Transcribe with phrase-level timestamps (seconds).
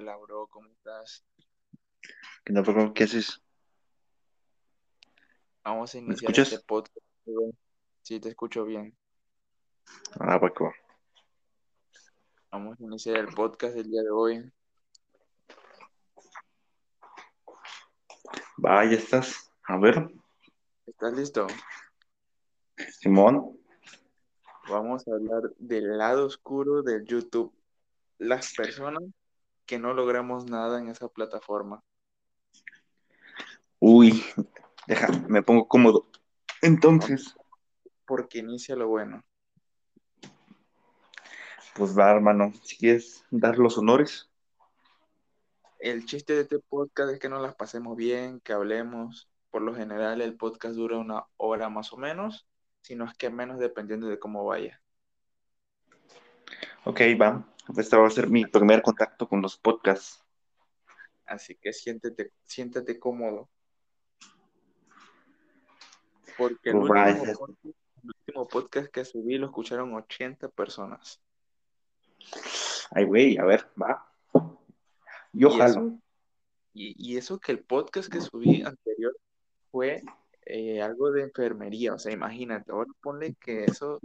[0.00, 1.24] Hola, bro, ¿cómo estás?
[2.44, 2.94] ¿Qué onda, bro?
[2.94, 3.42] ¿Qué haces?
[5.64, 6.64] Vamos a ¿Me iniciar este escuchas?
[6.66, 7.06] podcast.
[7.26, 7.50] bro.
[8.02, 8.96] Sí, te escucho bien.
[10.20, 10.52] Ah, va.
[12.52, 14.52] Vamos a iniciar el podcast del día de hoy.
[18.64, 19.50] Va, ya estás.
[19.64, 20.08] A ver,
[20.86, 21.48] ¿Estás listo?
[23.00, 23.58] Simón.
[24.68, 27.52] Vamos a hablar del lado oscuro del YouTube.
[28.18, 29.02] Las personas
[29.68, 31.84] que no logramos nada en esa plataforma.
[33.78, 34.24] Uy,
[34.86, 36.08] deja, me pongo cómodo.
[36.62, 37.36] Entonces,
[38.06, 39.22] Porque inicia lo bueno.
[41.74, 42.52] pues va, hermano.
[42.64, 44.30] Si quieres dar los honores.
[45.78, 49.28] El chiste de este podcast es que nos las pasemos bien, que hablemos.
[49.50, 52.48] Por lo general, el podcast dura una hora más o menos,
[52.80, 54.80] si no es que menos dependiendo de cómo vaya.
[56.84, 57.44] Ok, va.
[57.76, 60.24] Este va a ser mi primer contacto con los podcasts.
[61.26, 63.50] Así que siéntete, siéntate cómodo.
[66.36, 67.42] Porque el Pues último, podcast,
[68.02, 71.20] el último podcast que subí lo escucharon 80 personas.
[72.90, 74.06] Ay, güey, a ver, va.
[75.32, 75.70] Yo Y jalo.
[75.70, 75.98] eso,
[76.74, 79.16] y, y eso que el podcast que subí anterior
[79.70, 80.02] fue
[80.46, 81.94] eh, algo de enfermería.
[81.94, 84.00] O sea, imagínate, ahora ponle que eso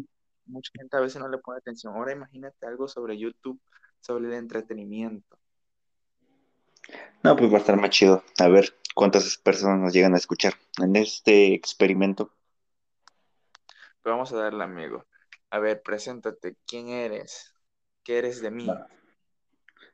[0.46, 1.96] mucha gente a veces no le pone atención.
[1.96, 3.60] Ahora imagínate algo sobre YouTube,
[4.00, 5.38] sobre el entretenimiento.
[7.24, 8.24] No, pues va a estar más chido.
[8.40, 12.32] A ver cuántas personas nos llegan a escuchar en este experimento.
[14.02, 15.06] Pero vamos a darle, amigo.
[15.50, 16.58] A ver, preséntate.
[16.68, 17.54] ¿Quién eres?
[18.04, 18.66] ¿Qué eres de mí?
[18.66, 18.88] Va.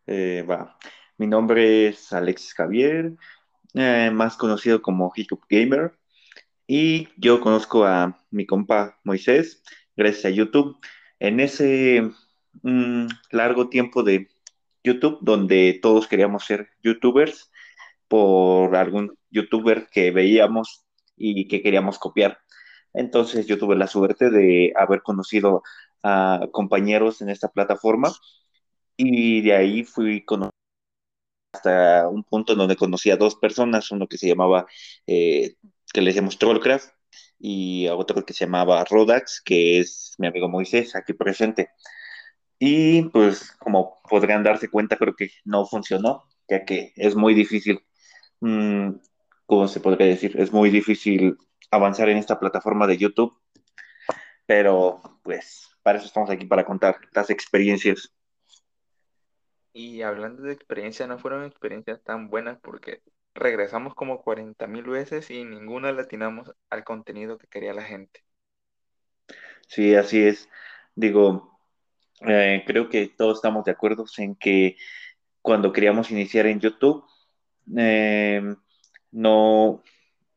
[0.07, 0.77] Eh, va.
[1.17, 3.13] Mi nombre es Alexis Javier,
[3.73, 5.93] eh, más conocido como Hiccup Gamer.
[6.65, 9.61] Y yo conozco a mi compa Moisés
[9.99, 10.77] gracias a YouTube.
[11.19, 12.09] En ese
[12.63, 14.29] mm, largo tiempo de
[14.83, 17.51] YouTube, donde todos queríamos ser YouTubers
[18.07, 20.85] por algún YouTuber que veíamos
[21.17, 22.39] y que queríamos copiar.
[22.93, 25.63] Entonces yo tuve la suerte de haber conocido
[26.01, 28.11] a compañeros en esta plataforma
[28.97, 30.49] y de ahí fui con
[31.53, 34.65] hasta un punto donde conocí a dos personas, uno que se llamaba,
[35.07, 35.55] eh,
[35.93, 36.93] que le decíamos Trollcraft,
[37.39, 41.71] y a otro que se llamaba Rodax, que es mi amigo Moisés, aquí presente.
[42.59, 47.81] Y pues como podrían darse cuenta, creo que no funcionó, ya que es muy difícil,
[48.41, 48.91] mm,
[49.45, 50.39] ¿cómo se podría decir?
[50.39, 51.37] Es muy difícil
[51.71, 53.37] avanzar en esta plataforma de YouTube,
[54.45, 58.13] pero pues para eso estamos aquí, para contar las experiencias.
[59.71, 63.01] Y hablando de experiencia, no fueron experiencias tan buenas porque
[63.35, 68.23] regresamos como 40 mil veces y ninguna le atinamos al contenido que quería la gente.
[69.67, 70.49] Sí, así es.
[70.95, 71.59] Digo,
[72.27, 74.77] eh, creo que todos estamos de acuerdo en que
[75.41, 77.05] cuando queríamos iniciar en YouTube,
[77.77, 78.41] eh,
[79.11, 79.83] no,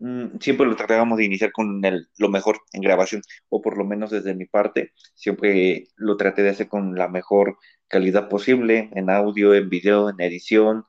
[0.01, 3.85] mm, siempre lo tratábamos de iniciar con el- lo mejor en grabación, o por lo
[3.87, 9.11] menos desde mi parte, siempre lo traté de hacer con la mejor calidad posible, en
[9.11, 10.87] audio, en video, en edición,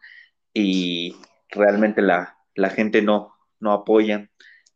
[0.53, 1.15] y
[1.53, 4.29] realmente la, la gente no, no apoya.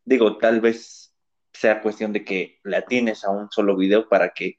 [0.04, 1.14] Digo, tal vez
[1.52, 4.58] sea cuestión de que la tienes a un solo video para que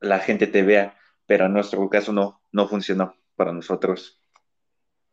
[0.00, 4.20] la gente te vea, pero en nuestro caso no, no funcionó para nosotros.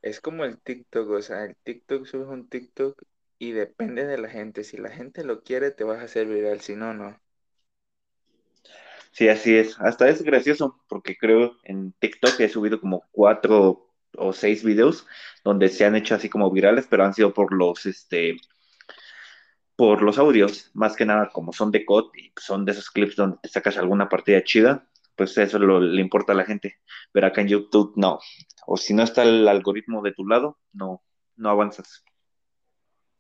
[0.02, 3.02] Es como el TikTok, o sea, el TikTok subes un TikTok
[3.40, 4.64] y depende de la gente.
[4.64, 7.20] Si la gente lo quiere, te vas a hacer viral, si no, no.
[9.12, 9.80] Sí, así es.
[9.80, 13.85] Hasta es gracioso porque creo en TikTok he subido como cuatro
[14.18, 15.08] o seis videos
[15.44, 18.38] donde se han hecho así como virales, pero han sido por los, este,
[19.76, 23.16] por los audios, más que nada como son de COD y son de esos clips
[23.16, 26.78] donde te sacas alguna partida chida, pues eso lo, le importa a la gente.
[27.12, 28.20] Pero acá en YouTube no.
[28.68, 31.04] O si no está el algoritmo de tu lado, no,
[31.36, 32.04] no avanzas.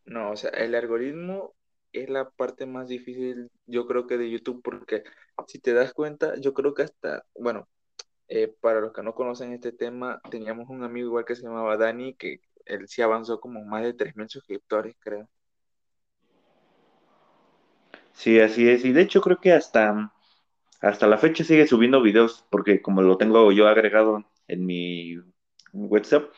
[0.05, 1.55] No, o sea, el algoritmo
[1.91, 5.03] es la parte más difícil, yo creo que de YouTube, porque
[5.47, 7.67] si te das cuenta, yo creo que hasta, bueno,
[8.27, 11.77] eh, para los que no conocen este tema, teníamos un amigo igual que se llamaba
[11.77, 15.29] Dani, que él sí avanzó como más de 3.000 suscriptores, creo.
[18.13, 18.85] Sí, así es.
[18.85, 20.13] Y de hecho creo que hasta,
[20.81, 25.17] hasta la fecha sigue subiendo videos, porque como lo tengo yo agregado en mi
[25.73, 26.31] WhatsApp,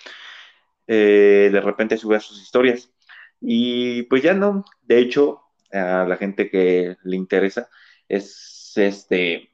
[0.88, 2.92] eh, de repente sube a sus historias.
[3.40, 7.70] Y pues ya no, de hecho, a la gente que le interesa
[8.10, 9.52] es este,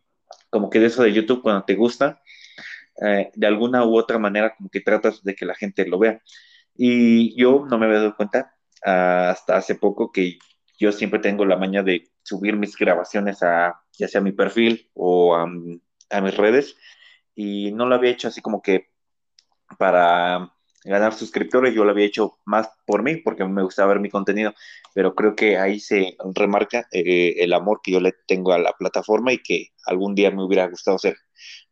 [0.50, 2.23] como que de eso de YouTube cuando te gusta,
[3.02, 6.22] eh, de alguna u otra manera como que tratas de que la gente lo vea.
[6.76, 8.56] Y yo no me había dado cuenta
[8.86, 10.38] ah, hasta hace poco que
[10.80, 14.90] yo siempre tengo la maña de subir mis grabaciones a ya sea a mi perfil
[14.94, 15.48] o a,
[16.10, 16.76] a mis redes
[17.36, 18.90] y no lo había hecho así como que
[19.78, 20.53] para
[20.86, 21.74] ganar suscriptores.
[21.74, 24.54] Yo lo había hecho más por mí, porque me gustaba ver mi contenido,
[24.94, 28.74] pero creo que ahí se remarca eh, el amor que yo le tengo a la
[28.74, 31.18] plataforma y que algún día me hubiera gustado ser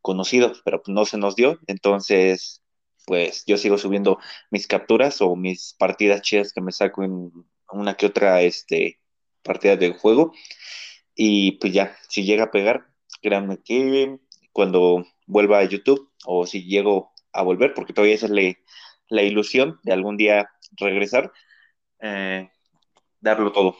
[0.01, 1.59] conocido, pero no se nos dio.
[1.67, 2.63] Entonces,
[3.05, 4.19] pues yo sigo subiendo
[4.51, 7.31] mis capturas o mis partidas chidas que me saco en
[7.71, 8.99] una que otra este,
[9.43, 10.33] partida del juego.
[11.15, 12.87] Y pues ya, si llega a pegar,
[13.21, 14.17] créanme que
[14.53, 18.55] cuando vuelva a YouTube o si llego a volver, porque todavía esa es la,
[19.11, 21.31] la ilusión de algún día regresar,
[21.99, 22.49] eh,
[23.19, 23.75] darlo todo.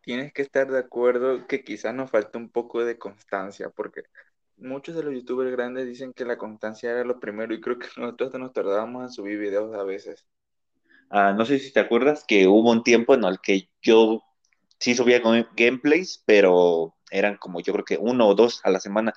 [0.00, 4.04] Tienes que estar de acuerdo que quizás nos falta un poco de constancia, porque
[4.56, 7.88] muchos de los youtubers grandes dicen que la constancia era lo primero y creo que
[7.96, 10.24] nosotros nos tardábamos en subir videos a veces.
[11.10, 14.22] Ah, no sé si te acuerdas que hubo un tiempo en el que yo
[14.78, 15.20] sí subía
[15.56, 19.12] gameplays, pero eran como yo creo que uno o dos a la semana,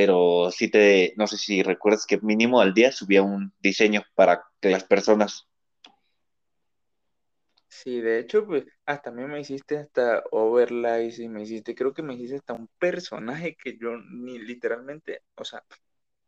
[0.00, 4.42] pero sí te, no sé si recuerdas que mínimo al día subía un diseño para
[4.58, 5.46] que las personas.
[7.68, 11.92] Sí, de hecho, pues hasta a mí me hiciste hasta overlays y me hiciste, creo
[11.92, 15.62] que me hiciste hasta un personaje que yo ni literalmente, o sea,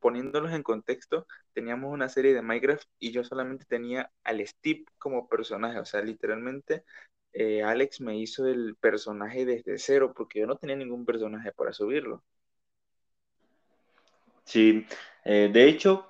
[0.00, 5.28] poniéndolos en contexto, teníamos una serie de Minecraft y yo solamente tenía al Steve como
[5.30, 6.84] personaje, o sea, literalmente
[7.32, 11.72] eh, Alex me hizo el personaje desde cero porque yo no tenía ningún personaje para
[11.72, 12.22] subirlo.
[14.44, 14.87] Sí,
[15.25, 16.06] eh, de hecho,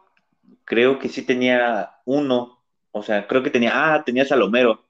[0.65, 4.85] creo que sí tenía uno, o sea, creo que tenía, ah, tenía Salomero.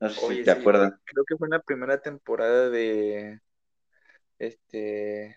[0.00, 0.94] No sé si te acuerdas.
[1.04, 3.40] Creo que fue en la primera temporada de,
[4.38, 5.36] este,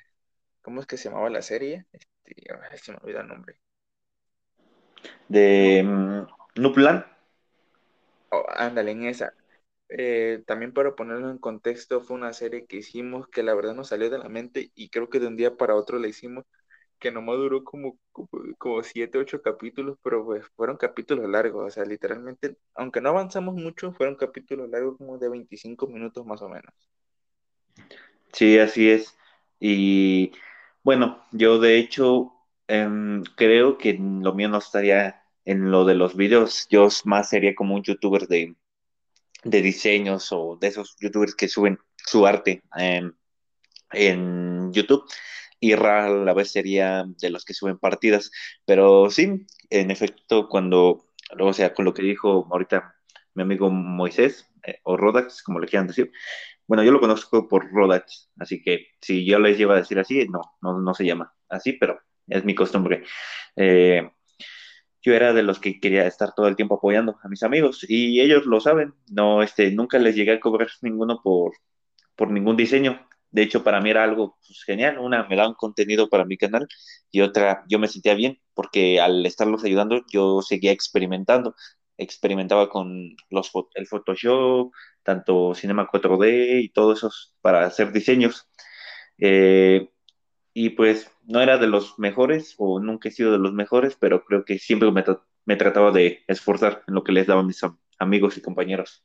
[0.61, 1.85] ¿cómo es que se llamaba la serie?
[1.91, 3.59] Este, a ver, se me olvida el nombre.
[5.27, 7.05] De mm, Nuplan.
[8.31, 9.33] Oh, ándale, en esa.
[9.89, 13.89] Eh, también para ponerlo en contexto, fue una serie que hicimos que la verdad nos
[13.89, 16.45] salió de la mente y creo que de un día para otro la hicimos,
[16.99, 21.69] que nomás duró como, como, como siete, ocho capítulos, pero pues fueron capítulos largos, o
[21.69, 26.49] sea, literalmente, aunque no avanzamos mucho, fueron capítulos largos como de 25 minutos más o
[26.49, 26.73] menos.
[28.33, 29.17] Sí, así es.
[29.59, 30.33] Y
[30.83, 32.33] bueno, yo de hecho
[32.67, 37.55] em, creo que lo mío no estaría en lo de los videos, yo más sería
[37.55, 38.55] como un youtuber de
[39.45, 43.15] de diseños o de esos youtubers que suben su arte en,
[43.91, 45.05] en YouTube
[45.59, 48.31] y rara la vez sería de los que suben partidas.
[48.65, 51.07] Pero sí, en efecto, cuando,
[51.39, 52.95] o sea, con lo que dijo ahorita
[53.35, 56.11] mi amigo Moisés, eh, o Rodax, como le quieran decir,
[56.67, 60.27] bueno, yo lo conozco por Rodax, así que si yo les llevo a decir así,
[60.27, 63.03] no, no, no se llama así, pero es mi costumbre.
[63.55, 64.09] Eh,
[65.01, 68.19] yo era de los que quería estar todo el tiempo apoyando a mis amigos y
[68.21, 71.53] ellos lo saben, no, este, nunca les llegué a cobrar ninguno por,
[72.15, 73.07] por ningún diseño.
[73.35, 74.97] De hecho, para mí era algo pues, genial.
[74.97, 76.67] Una, me daban contenido para mi canal
[77.11, 81.53] y otra, yo me sentía bien porque al estarlos ayudando, yo seguía experimentando.
[81.97, 84.71] Experimentaba con los, el Photoshop,
[85.03, 87.11] tanto Cinema 4D y todo eso
[87.41, 88.47] para hacer diseños.
[89.17, 89.89] Eh,
[90.53, 94.23] y pues no era de los mejores o nunca he sido de los mejores, pero
[94.23, 95.03] creo que siempre me,
[95.45, 97.61] me trataba de esforzar en lo que les daban mis
[97.99, 99.03] amigos y compañeros.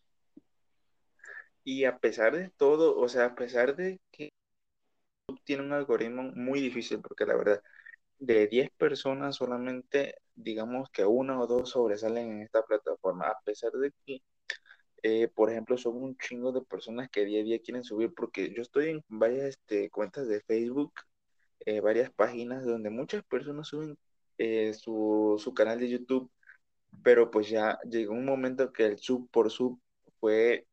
[1.70, 4.32] Y a pesar de todo, o sea, a pesar de que
[5.44, 7.62] tiene un algoritmo muy difícil, porque la verdad,
[8.18, 13.72] de 10 personas solamente, digamos que una o dos sobresalen en esta plataforma, a pesar
[13.72, 14.22] de que,
[15.02, 18.52] eh, por ejemplo, son un chingo de personas que día a día quieren subir, porque
[18.54, 20.92] yo estoy en varias este, cuentas de Facebook
[21.66, 23.98] eh, varias páginas donde muchas personas suben
[24.38, 26.30] eh, su, su, canal de YouTube,
[27.02, 29.80] pero pues ya llegó un momento que el sub por sub
[30.20, 30.66] fue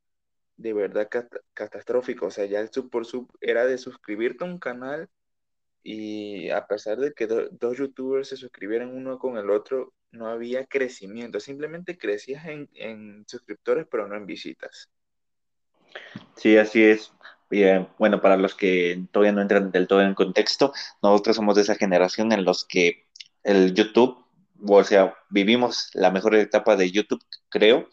[0.58, 1.10] de verdad
[1.54, 5.08] catastrófico, o sea, ya el sub por sub era de suscribirte a un canal
[5.84, 10.66] y a pesar de que dos youtubers se suscribieran uno con el otro, no había
[10.66, 14.90] crecimiento, simplemente crecías en, en suscriptores, pero no en visitas.
[16.36, 17.14] Sí, así es.
[17.50, 21.62] Bien, bueno, para los que todavía no entran del todo en contexto, nosotros somos de
[21.62, 23.08] esa generación en los que
[23.44, 24.26] el YouTube,
[24.68, 27.88] o sea, vivimos la mejor etapa de YouTube, creo,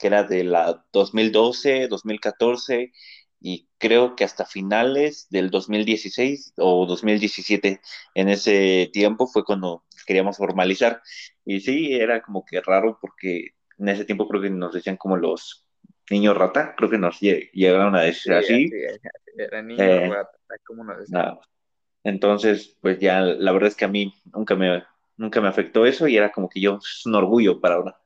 [0.00, 2.92] que era de la 2012, 2014
[3.40, 7.80] y creo que hasta finales del 2016 o 2017,
[8.14, 11.02] en ese tiempo fue cuando queríamos formalizar.
[11.44, 15.16] Y sí, era como que raro porque en ese tiempo creo que nos decían como
[15.16, 15.66] los
[16.10, 18.70] niño rata, creo que nos llegaron a decir así.
[19.36, 21.38] era niño eh, rata, como nos decían.
[22.02, 24.82] Entonces, pues ya la verdad es que a mí nunca me,
[25.16, 28.00] nunca me afectó eso y era como que yo, es un orgullo para ahora.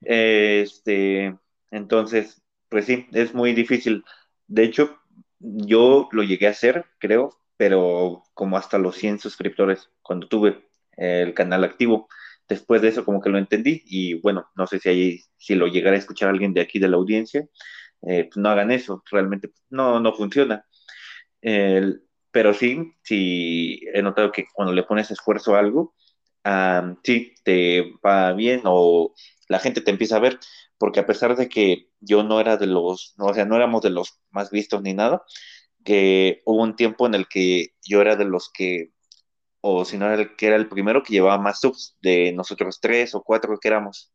[0.00, 1.36] Este,
[1.70, 4.04] entonces, pues sí, es muy difícil.
[4.46, 4.98] De hecho,
[5.40, 11.34] yo lo llegué a hacer, creo, pero como hasta los 100 suscriptores cuando tuve el
[11.34, 12.08] canal activo.
[12.48, 15.66] Después de eso como que lo entendí y bueno, no sé si, ahí, si lo
[15.66, 17.46] llegara a escuchar alguien de aquí de la audiencia,
[18.02, 20.64] eh, pues no hagan eso, realmente no, no funciona.
[22.30, 25.94] Pero sí, sí he notado que cuando le pones esfuerzo a algo,
[26.44, 29.14] um, sí, te va bien o
[29.48, 30.38] la gente te empieza a ver,
[30.78, 33.82] porque a pesar de que yo no era de los, no, o sea, no éramos
[33.82, 35.22] de los más vistos ni nada,
[35.84, 38.92] que hubo un tiempo en el que yo era de los que,
[39.60, 42.80] o si no era el que era el primero que llevaba más subs de nosotros
[42.80, 44.12] tres o cuatro que éramos.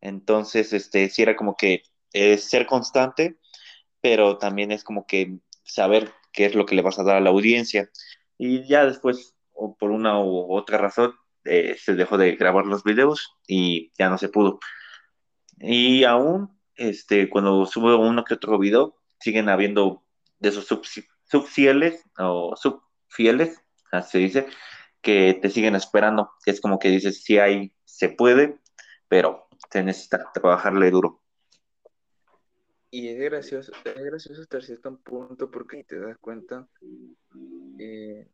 [0.00, 3.38] Entonces, este, sí era como que es ser constante,
[4.00, 7.20] pero también es como que saber qué es lo que le vas a dar a
[7.20, 7.90] la audiencia.
[8.38, 11.14] Y ya después, o por una u otra razón,
[11.48, 14.58] eh, se dejó de grabar los videos y ya no se pudo.
[15.58, 20.04] Y aún, este, cuando subo uno que otro video, siguen habiendo
[20.38, 20.66] de esos
[21.24, 24.46] subfieles o subfieles, así se dice,
[25.00, 28.60] que te siguen esperando, es como que dices, sí hay, se puede,
[29.08, 31.22] pero se necesita trabajarle duro.
[32.90, 36.66] Y es gracioso, es gracioso hasta cierto punto porque te das cuenta,
[37.78, 38.26] eh,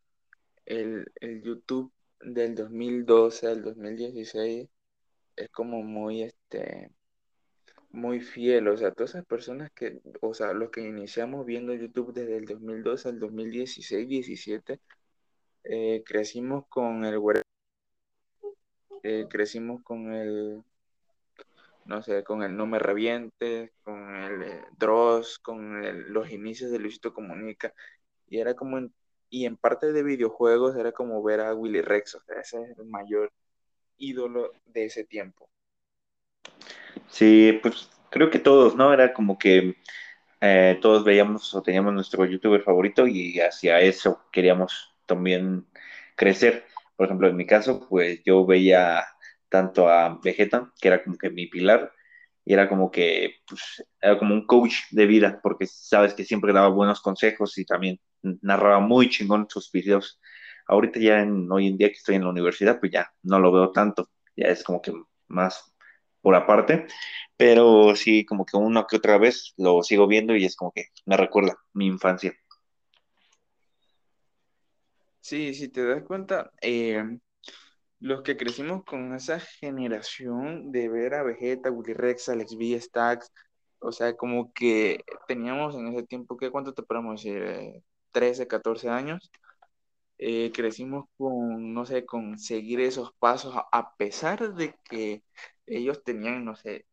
[0.65, 1.91] el, el, YouTube
[2.33, 4.69] del 2012 al 2016
[5.35, 6.91] es como muy, este,
[7.91, 12.13] muy fiel, o sea, todas esas personas que, o sea, los que iniciamos viendo YouTube
[12.13, 14.79] desde el 2012 al 2016, 17,
[15.65, 17.19] eh, crecimos con el
[19.03, 20.63] eh, crecimos con el
[21.85, 26.79] no sé, con el No Me Revientes, con el eh, Dross, con los inicios de
[26.79, 27.73] Luisito Comunica,
[28.27, 28.89] y era como,
[29.35, 32.79] y en parte de videojuegos era como ver a Willy Rex, o sea, ese es
[32.79, 33.33] el mayor
[33.97, 35.49] ídolo de ese tiempo.
[37.09, 38.93] Sí, pues creo que todos, ¿no?
[38.93, 39.75] Era como que
[40.39, 45.67] eh, todos veíamos o teníamos nuestro youtuber favorito y hacia eso queríamos también
[46.15, 46.63] crecer.
[46.95, 49.03] Por ejemplo, en mi caso, pues yo veía
[49.49, 51.91] tanto a Vegeta, que era como que mi pilar,
[52.45, 56.53] y era como que, pues, era como un coach de vida, porque sabes que siempre
[56.53, 57.99] daba buenos consejos y también
[58.41, 60.19] narraba muy chingón sus videos.
[60.67, 63.51] Ahorita ya, en, hoy en día que estoy en la universidad, pues ya no lo
[63.51, 64.93] veo tanto, ya es como que
[65.27, 65.73] más
[66.21, 66.87] por aparte,
[67.37, 70.85] pero sí, como que una que otra vez lo sigo viendo y es como que
[71.05, 72.33] me recuerda mi infancia.
[75.19, 77.03] Sí, si te das cuenta, eh,
[77.99, 83.31] los que crecimos con esa generación de ver a Vegeta, Willy Rex, Alex B, Stacks,
[83.79, 87.83] o sea, como que teníamos en ese tiempo, ¿qué cuánto te podemos decir?
[88.15, 89.31] 13, eh, 14 años.
[90.17, 95.23] Eh, crecimos con, no sé, con seguir esos pasos, a pesar de que
[95.67, 96.85] ellos tenían, no sé,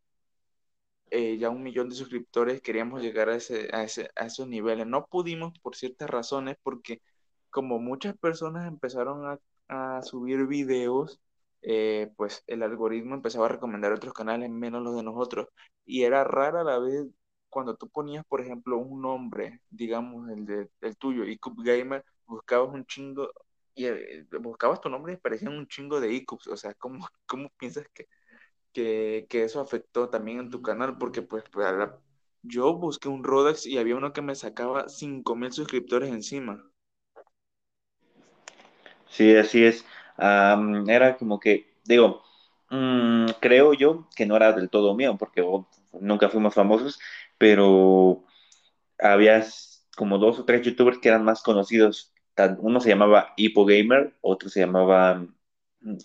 [1.10, 4.86] eh, ya un millón de suscriptores, queríamos llegar a, ese, a, ese, a esos niveles.
[4.86, 7.02] No pudimos por ciertas razones, porque
[7.50, 9.38] como muchas personas empezaron a
[9.68, 11.20] a subir videos,
[11.62, 15.48] eh, pues el algoritmo empezaba a recomendar otros canales menos los de nosotros.
[15.86, 17.06] Y era rara la vez
[17.52, 22.74] cuando tú ponías, por ejemplo, un nombre, digamos, el, de, el tuyo, ICUP Gamer, buscabas
[22.74, 23.30] un chingo,
[23.74, 26.46] y eh, buscabas tu nombre y aparecían un chingo de ICUPs.
[26.48, 28.08] O sea, ¿cómo, cómo piensas que,
[28.72, 30.96] que, que, eso afectó también en tu canal?
[30.96, 31.66] Porque pues, pues
[32.42, 36.64] yo busqué un Rodex y había uno que me sacaba 5000 suscriptores encima.
[39.10, 39.84] Sí, así es.
[40.16, 42.22] era como que, digo,
[42.70, 45.44] mm, creo yo que no era del todo mío, porque
[46.00, 46.98] nunca fuimos famosos,
[47.42, 48.22] pero
[49.00, 49.44] había
[49.96, 52.14] como dos o tres youtubers que eran más conocidos.
[52.58, 55.26] Uno se llamaba Hippo Gamer, otro se llamaba
[55.80, 55.96] mm,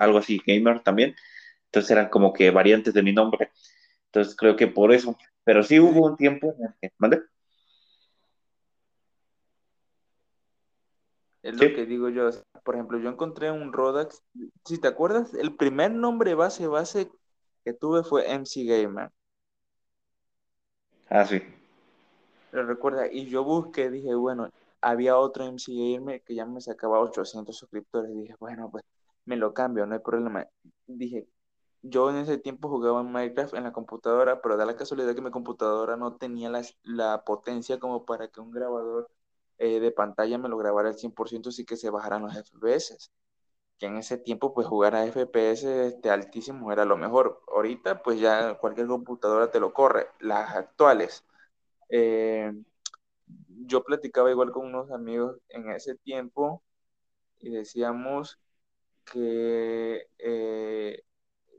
[0.00, 1.14] algo así, Gamer también.
[1.66, 3.52] Entonces eran como que variantes de mi nombre.
[4.06, 5.16] Entonces creo que por eso.
[5.44, 7.22] Pero sí hubo un tiempo en el que, ¿mande?
[11.44, 12.30] Es lo que digo yo.
[12.64, 14.24] Por ejemplo, yo encontré un Rodax.
[14.64, 17.12] Si te acuerdas, el primer nombre base base
[17.64, 19.12] que tuve fue MC Gamer.
[21.08, 21.42] Ah, sí.
[22.52, 23.06] Lo recuerda.
[23.10, 24.48] Y yo busqué, dije, bueno,
[24.80, 28.14] había otro MC Gamer que ya me sacaba 800 suscriptores.
[28.14, 28.84] Dije, bueno, pues
[29.24, 30.46] me lo cambio, no hay problema.
[30.86, 31.28] Dije,
[31.82, 35.22] yo en ese tiempo jugaba en Minecraft en la computadora, pero da la casualidad que
[35.22, 39.10] mi computadora no tenía la, la potencia como para que un grabador
[39.58, 43.10] eh, de pantalla me lo grabara al 100% sí que se bajaran los FPS.
[43.78, 47.42] Que en ese tiempo, pues jugar a FPS este, altísimo era lo mejor.
[47.48, 50.08] Ahorita, pues ya cualquier computadora te lo corre.
[50.20, 51.24] Las actuales.
[51.88, 52.52] Eh,
[53.66, 56.62] yo platicaba igual con unos amigos en ese tiempo
[57.40, 58.38] y decíamos
[59.04, 61.02] que eh,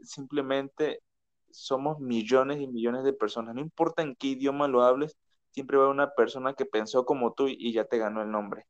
[0.03, 1.03] simplemente
[1.51, 3.55] somos millones y millones de personas.
[3.55, 5.17] No importa en qué idioma lo hables,
[5.51, 8.65] siempre va una persona que pensó como tú y ya te ganó el nombre.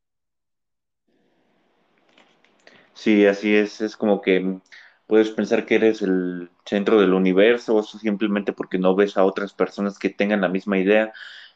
[2.95, 4.59] Sí, así es, es como que
[5.05, 9.53] puedes pensar que eres el centro del universo, o simplemente porque no ves a otras
[9.53, 11.13] personas que tengan la misma idea,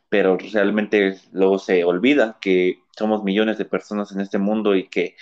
[0.09, 5.15] pero realmente luego se olvida que somos millones de personas en este mundo y que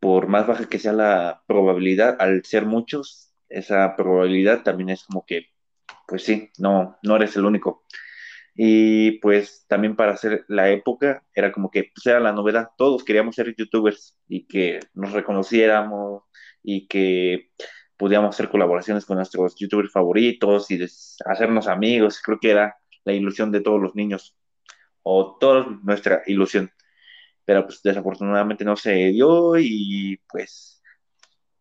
[0.00, 5.24] por más baja que sea la probabilidad, al ser muchos, esa probabilidad también es como
[5.24, 5.46] que,
[6.08, 7.84] pues sí, no, no eres el único.
[8.54, 13.04] Y pues también para hacer la época era como que pues era la novedad, todos
[13.04, 16.24] queríamos ser youtubers y que nos reconociéramos
[16.62, 17.50] y que
[17.96, 20.82] pudiéramos hacer colaboraciones con nuestros youtubers favoritos y
[21.24, 24.36] hacernos amigos, creo que era la ilusión de todos los niños
[25.02, 26.70] o toda nuestra ilusión,
[27.44, 30.82] pero pues desafortunadamente no se dio y pues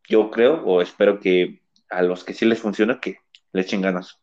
[0.09, 3.17] yo creo o espero que a los que sí les funciona que
[3.53, 4.20] le echen ganas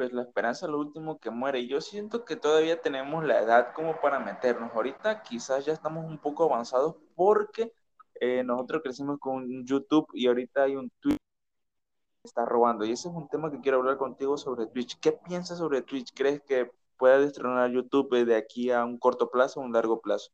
[0.00, 1.60] pues la esperanza es lo último que muere.
[1.60, 4.72] Y yo siento que todavía tenemos la edad como para meternos.
[4.74, 7.70] Ahorita quizás ya estamos un poco avanzados porque
[8.18, 12.86] eh, nosotros crecimos con YouTube y ahorita hay un Twitch que está robando.
[12.86, 14.98] Y ese es un tema que quiero hablar contigo sobre Twitch.
[15.00, 16.14] ¿Qué piensas sobre Twitch?
[16.14, 20.30] ¿Crees que pueda destronar YouTube de aquí a un corto plazo o un largo plazo?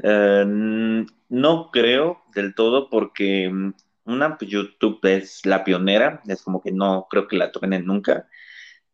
[0.00, 0.44] Eh,
[1.28, 3.72] no creo del todo porque mm,
[4.04, 8.28] una pues, YouTube es la pionera, es como que no creo que la truenen nunca.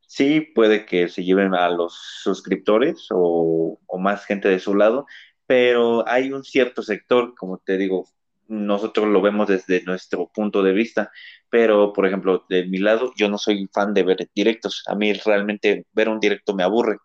[0.06, 5.06] Sí, puede que se lleven a los suscriptores o, más gente de su lado,
[5.46, 8.08] pero hay un cierto sector, como te digo,
[8.48, 11.12] nosotros lo vemos desde nuestro punto de vista,
[11.50, 15.12] pero por ejemplo, de mi lado, yo no soy fan de ver directos, a mí
[15.12, 16.98] realmente ver un directo me aburre,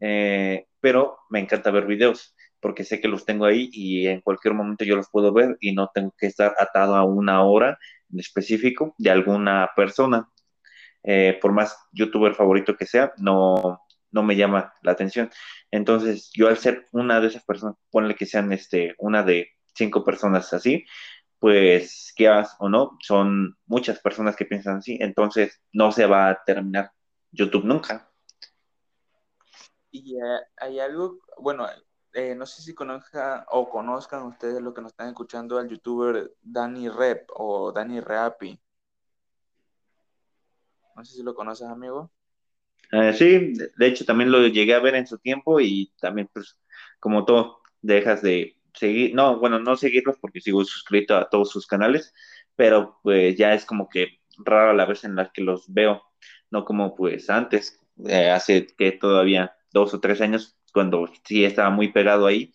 [0.00, 4.54] eh, pero me encanta ver videos porque sé que los tengo ahí y en cualquier
[4.54, 7.78] momento yo los puedo ver y no tengo que estar atado a una hora
[8.10, 10.28] en específico de alguna persona.
[11.04, 15.30] Eh, por más youtuber favorito que sea, no, no me llama la atención.
[15.70, 20.04] Entonces, yo al ser una de esas personas, ponle que sean este, una de cinco
[20.04, 20.84] personas así,
[21.38, 26.42] pues, quieras o no, son muchas personas que piensan así, entonces no se va a
[26.44, 26.90] terminar
[27.30, 28.10] YouTube nunca.
[29.90, 31.66] Y eh, hay algo, bueno,
[32.12, 36.32] eh, no sé si conozcan o conozcan ustedes lo que nos están escuchando al youtuber
[36.42, 38.58] Danny Rep o Danny Reapi.
[40.96, 42.10] No sé si lo conoces, amigo.
[42.90, 46.58] Eh, sí, de hecho también lo llegué a ver en su tiempo y también pues
[47.00, 51.66] como todo, dejas de seguir, no, bueno, no seguirlos porque sigo suscrito a todos sus
[51.66, 52.14] canales,
[52.56, 56.02] pero pues ya es como que raro la vez en la que los veo,
[56.50, 61.70] no como pues antes, eh, hace que todavía dos o tres años cuando sí estaba
[61.70, 62.54] muy pegado ahí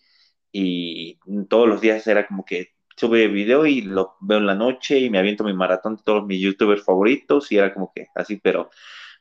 [0.50, 1.18] y
[1.50, 5.10] todos los días era como que sube video y lo veo en la noche y
[5.10, 8.70] me aviento mi maratón de todos mis youtubers favoritos y era como que así, pero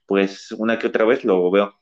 [0.06, 1.78] pues una que otra vez lo veo.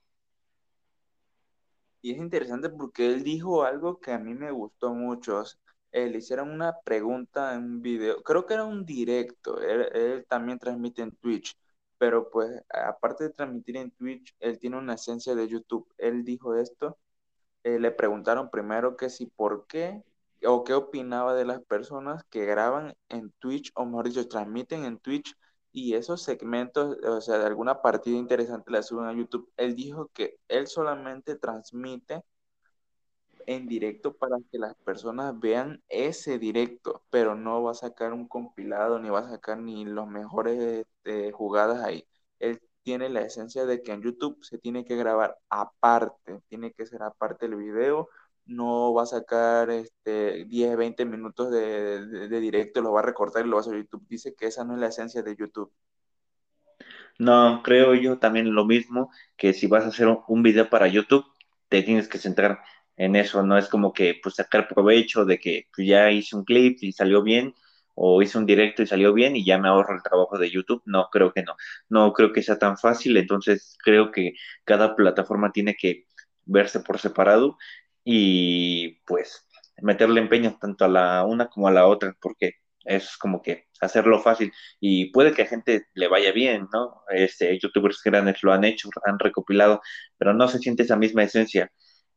[2.02, 5.44] Y es interesante porque él dijo algo que a mí me gustó mucho.
[5.92, 10.26] Eh, le hicieron una pregunta en un video, creo que era un directo, él, él
[10.28, 11.56] también transmite en Twitch,
[12.00, 15.88] pero pues aparte de transmitir en Twitch, él tiene una esencia de YouTube.
[16.00, 16.98] Él dijo esto,
[17.64, 20.04] eh, le preguntaron primero que si por qué
[20.46, 24.98] o qué opinaba de las personas que graban en Twitch, o mejor dicho, transmiten en
[25.00, 25.36] Twitch
[25.72, 29.52] y esos segmentos, o sea, de alguna partida interesante la suben a YouTube.
[29.58, 32.24] Él dijo que él solamente transmite
[33.46, 38.28] en directo para que las personas vean ese directo, pero no va a sacar un
[38.28, 42.08] compilado, ni va a sacar ni los mejores este, jugadas ahí.
[42.40, 46.86] Él tiene la esencia de que en YouTube se tiene que grabar aparte, tiene que
[46.86, 48.10] ser aparte el video,
[48.46, 53.46] no va a sacar este, 10, 20 minutos de, de, directo, lo va a recortar
[53.46, 54.06] y lo va a hacer YouTube.
[54.08, 55.72] Dice que esa no es la esencia de YouTube.
[57.20, 61.26] No, creo yo también lo mismo, que si vas a hacer un video para YouTube,
[61.70, 62.60] te tienes que centrar
[62.98, 66.44] en eso, no es como que pues sacar provecho de que pues, ya hice un
[66.44, 67.54] clip y salió bien,
[68.04, 70.82] o hice un directo y salió bien y ya me ahorro el trabajo de YouTube.
[70.86, 71.56] No, creo que no.
[71.90, 74.34] No creo que sea tan fácil, entonces creo que
[74.64, 76.06] cada plataforma tiene que
[76.46, 77.58] verse por separado
[78.04, 79.48] y pues
[79.84, 82.54] meterle empeño tanto a la una como a la otra, porque
[82.86, 87.04] es como que hacerlo fácil y puede que a gente le vaya bien, ¿no?
[87.10, 89.82] Este, youtubers grandes lo han hecho, han recopilado,
[90.18, 91.72] pero no se siente esa misma esencia.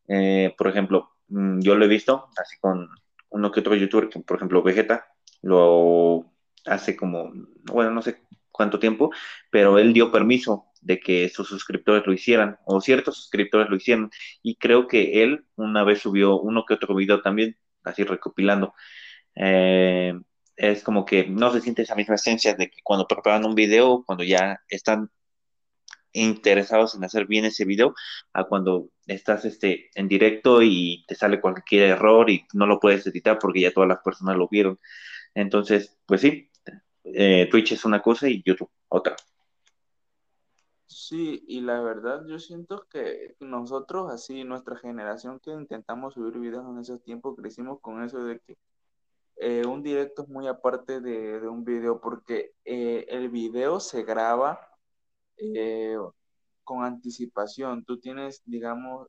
[0.09, 2.89] Eh, por ejemplo, mm, yo lo he visto así con
[3.31, 5.07] uno que otro youtuber, por ejemplo Vegeta,
[5.45, 6.33] lo
[6.67, 7.33] hace como,
[7.65, 9.11] bueno, no sé cuánto tiempo,
[9.51, 14.11] pero él dio permiso de que sus suscriptores lo hicieran, o ciertos suscriptores lo hicieran,
[14.43, 18.75] y creo que él una vez subió uno que otro video también, así recopilando.
[19.35, 20.15] Eh,
[20.57, 24.05] es como que no se siente esa misma esencia de que cuando preparan un video,
[24.07, 25.11] cuando ya están
[26.15, 27.95] interesados en hacer bien ese video
[28.33, 33.07] a cuando estás este, en directo y te sale cualquier error y no lo puedes
[33.07, 34.79] editar porque ya todas las personas lo vieron.
[35.35, 36.51] Entonces, pues sí,
[37.05, 39.17] eh, Twitch es una cosa y YouTube otra.
[40.87, 46.65] Sí, y la verdad yo siento que nosotros, así, nuestra generación que intentamos subir videos
[46.69, 48.57] en esos tiempos, crecimos con eso de que
[49.37, 54.61] eh, un directo es muy aparte de, un video porque eh, el video se graba
[56.63, 57.85] con anticipación.
[57.85, 59.09] Tú tienes, digamos,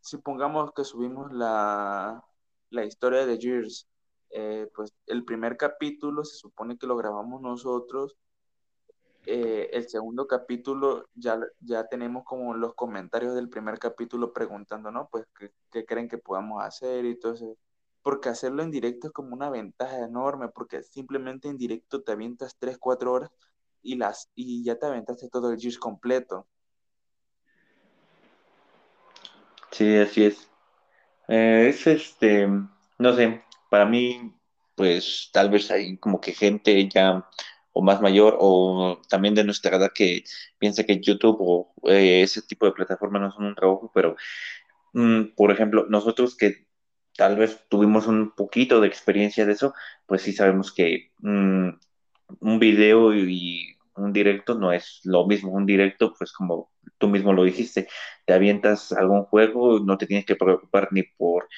[0.00, 2.24] supongamos que subimos la,
[2.70, 3.86] la historia de Gears,
[4.74, 8.16] pues el primer capítulo se supone que lo grabamos nosotros
[9.26, 15.08] eh, el segundo capítulo ya, ya tenemos como los comentarios del primer capítulo preguntando, ¿no?
[15.10, 15.26] Pues
[15.70, 17.56] qué, creen que podamos hacer y todo eso.
[18.02, 22.56] Porque hacerlo en directo es como una ventaja enorme, porque simplemente en directo te avientas
[22.58, 23.30] 3, 4 horas
[23.82, 26.46] y, las, y ya te aventaste todo el Gears completo.
[29.70, 30.48] Sí, así es.
[31.28, 33.42] Eh, es este, no sé,
[33.74, 34.32] para mí,
[34.76, 37.28] pues tal vez hay como que gente ya
[37.72, 40.22] o más mayor o también de nuestra edad que
[40.60, 44.14] piensa que YouTube o eh, ese tipo de plataformas no son un trabajo, pero
[44.92, 46.68] mm, por ejemplo, nosotros que
[47.16, 49.74] tal vez tuvimos un poquito de experiencia de eso,
[50.06, 51.70] pues sí sabemos que mm,
[52.40, 55.50] un video y un directo no es lo mismo.
[55.52, 57.88] Un directo, pues como tú mismo lo dijiste,
[58.24, 61.48] te avientas algún juego, no te tienes que preocupar ni por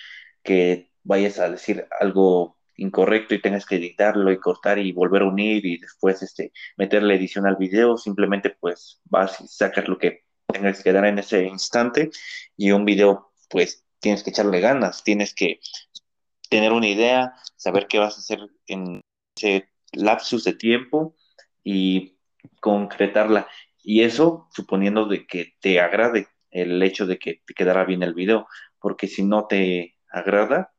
[0.42, 5.28] que vayas a decir algo incorrecto y tengas que editarlo y cortar y volver a
[5.28, 10.24] unir y después este, meterle edición al video, simplemente pues vas y sacas lo que
[10.46, 12.10] tengas que dar en ese instante
[12.56, 15.60] y un video pues tienes que echarle ganas, tienes que
[16.50, 19.00] tener una idea, saber qué vas a hacer en
[19.36, 21.16] ese lapsus de tiempo
[21.64, 22.18] y
[22.60, 23.48] concretarla.
[23.82, 28.14] Y eso suponiendo de que te agrade el hecho de que te quedara bien el
[28.14, 28.46] video,
[28.80, 30.72] porque si no te agrada,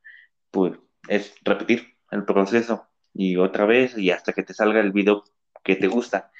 [0.57, 0.73] pues
[1.07, 5.23] es repetir el proceso y otra vez y hasta que te salga el video
[5.63, 6.31] que te gusta.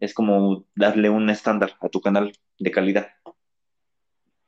[0.00, 3.08] Es como darle un estándar a tu canal de calidad.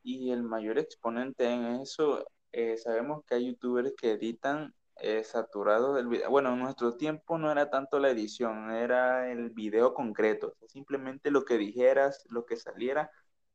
[0.03, 5.93] Y el mayor exponente en eso, eh, sabemos que hay youtubers que editan eh, saturado
[5.93, 6.31] del video.
[6.31, 10.57] Bueno, en nuestro tiempo no era tanto la edición, era el video concreto.
[10.69, 13.11] Simplemente lo que dijeras, lo que saliera,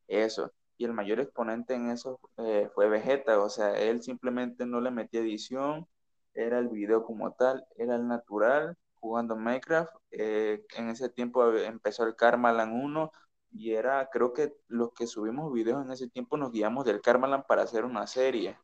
[0.08, 0.54] eso.
[0.86, 3.40] El mayor exponente en eso eh, fue Vegeta.
[3.42, 5.88] O sea, él simplemente no le metía edición,
[6.34, 9.92] era el video como tal, era el natural, jugando Minecraft.
[10.12, 13.12] Eh, en ese tiempo empezó el Karmaland 1
[13.52, 17.46] y era, creo que los que subimos videos en ese tiempo nos guiamos del Karmaland
[17.46, 18.58] para hacer una serie.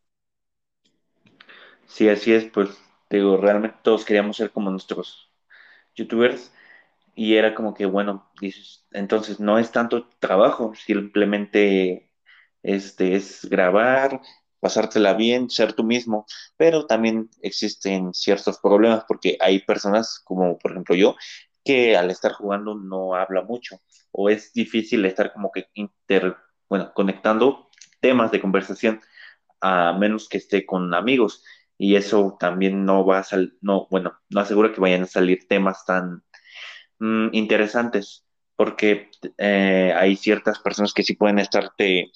[1.88, 2.69] Sí, así es, pues
[3.10, 5.32] digo, realmente todos queríamos ser como nuestros
[5.95, 6.53] youtubers
[7.15, 12.09] y era como que, bueno, dices, entonces no es tanto trabajo, simplemente
[12.63, 14.22] este, es grabar,
[14.60, 16.26] pasártela bien, ser tú mismo,
[16.58, 21.15] pero también existen ciertos problemas porque hay personas como por ejemplo yo
[21.63, 23.80] que al estar jugando no habla mucho
[24.12, 26.36] o es difícil estar como que inter,
[26.67, 27.69] bueno, conectando
[28.00, 29.02] temas de conversación
[29.62, 31.43] a menos que esté con amigos
[31.78, 35.48] y eso también no va a salir, no, bueno, no asegura que vayan a salir
[35.48, 36.24] temas tan
[37.00, 42.12] mm, interesantes porque eh, hay ciertas personas que sí pueden estarte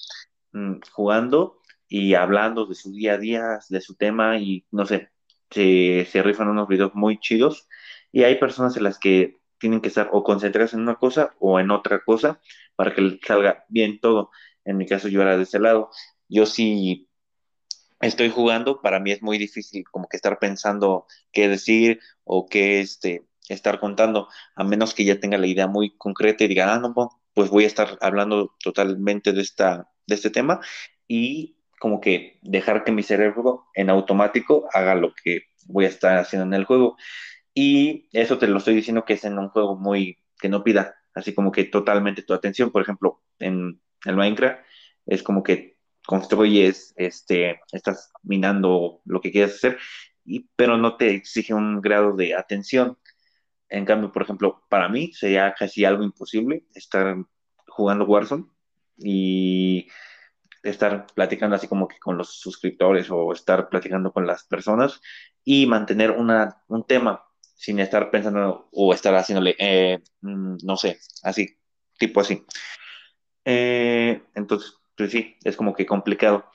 [0.54, 5.10] mm, jugando y hablando de su día a día, de su tema y no sé,
[5.50, 7.68] se, se rifan unos videos muy chidos
[8.12, 11.60] y hay personas en las que tienen que estar o concentrarse en una cosa o
[11.60, 12.42] en otra cosa
[12.76, 14.32] para que salga bien todo.
[14.66, 15.90] En mi caso yo era de ese lado.
[16.28, 17.10] Yo sí
[18.02, 22.82] estoy jugando, para mí es muy difícil como que estar pensando qué decir o qué
[22.82, 26.80] este, estar contando, a menos que ya tenga la idea muy concreta y diga, ah,
[26.80, 26.94] no,
[27.34, 30.60] pues voy a estar hablando totalmente de, esta, de este tema
[31.08, 36.18] y como que dejar que mi cerebro en automático haga lo que voy a estar
[36.18, 36.98] haciendo en el juego.
[37.54, 40.96] Y eso te lo estoy diciendo que es en un juego muy, que no pida
[41.14, 42.72] así como que totalmente tu atención.
[42.72, 44.62] Por ejemplo, en el Minecraft
[45.06, 49.78] es como que construyes, este, estás minando lo que quieras hacer,
[50.26, 52.98] y, pero no te exige un grado de atención.
[53.70, 57.18] En cambio, por ejemplo, para mí sería casi algo imposible estar
[57.68, 58.46] jugando Warzone
[58.98, 59.88] y
[60.64, 65.02] estar platicando así como que con los suscriptores o estar platicando con las personas
[65.44, 67.24] y mantener una, un tema
[67.56, 71.58] sin estar pensando o estar haciéndole, eh, mm, no sé, así,
[71.98, 72.46] tipo así.
[73.46, 76.46] Eh, entonces, pues sí, es como que complicado.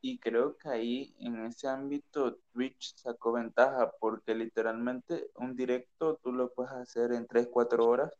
[0.00, 6.32] Y creo que ahí en ese ámbito Twitch sacó ventaja porque literalmente un directo tú
[6.32, 8.12] lo puedes hacer en 3, 4 horas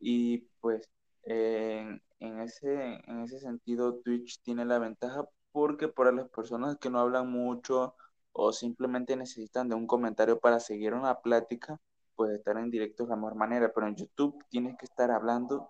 [0.00, 0.88] Y pues
[1.24, 2.00] en,
[2.40, 7.30] ese, en ese sentido Twitch tiene la ventaja porque para las personas que no hablan
[7.30, 7.94] mucho
[8.32, 11.80] o simplemente necesitan de un comentario para seguir una plática,
[12.14, 15.68] pues estar en directo es la mejor manera, pero en YouTube tienes que estar hablando,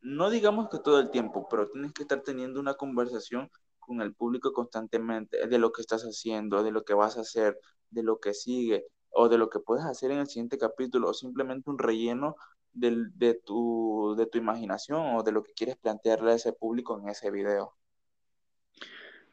[0.00, 4.14] no digamos que todo el tiempo, pero tienes que estar teniendo una conversación con el
[4.14, 7.58] público constantemente de lo que estás haciendo, de lo que vas a hacer,
[7.90, 11.14] de lo que sigue o de lo que puedes hacer en el siguiente capítulo o
[11.14, 12.36] simplemente un relleno
[12.72, 16.98] del- de, tu, de tu imaginación o de lo que quieres plantearle a ese público
[16.98, 17.74] en ese video.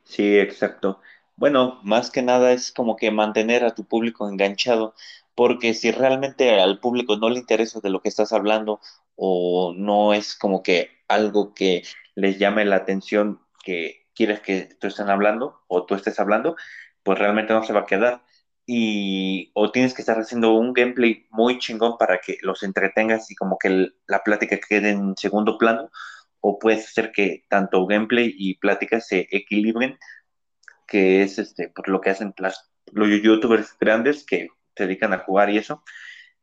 [0.04, 1.02] Sí, exacto.
[1.36, 4.96] Bueno, más que nada es como que mantener a tu público enganchado,
[5.36, 8.80] porque si realmente al público no le interesa de lo que estás hablando
[9.16, 11.84] o no es como que algo que
[12.16, 16.56] les llame la atención que quieres que tú estén hablando o tú estés hablando,
[17.04, 18.24] pues realmente no se va a quedar.
[18.68, 23.36] Y o tienes que estar haciendo un gameplay muy chingón para que los entretengas y
[23.36, 25.90] como que la plática quede en segundo plano,
[26.42, 29.98] o puede ser que tanto gameplay y plática se equilibren
[30.88, 35.20] que es este, por lo que hacen las, los youtubers grandes que se dedican a
[35.20, 35.84] jugar y eso,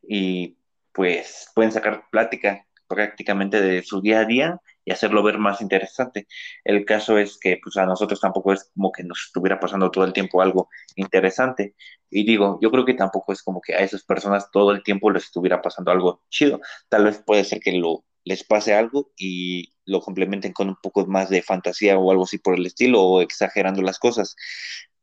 [0.02, 0.58] y
[0.92, 6.26] pues pueden sacar plática prácticamente de su día a día y hacerlo ver más interesante.
[6.64, 10.04] El caso es que pues a nosotros tampoco es como que nos estuviera pasando todo
[10.04, 11.74] el tiempo algo interesante.
[12.10, 15.10] Y digo, yo creo que tampoco es como que a esas personas todo el tiempo
[15.10, 16.60] les estuviera pasando algo chido.
[16.88, 21.06] Tal vez puede ser que lo, les pase algo y lo complementen con un poco
[21.06, 24.36] más de fantasía o algo así por el estilo o exagerando las cosas.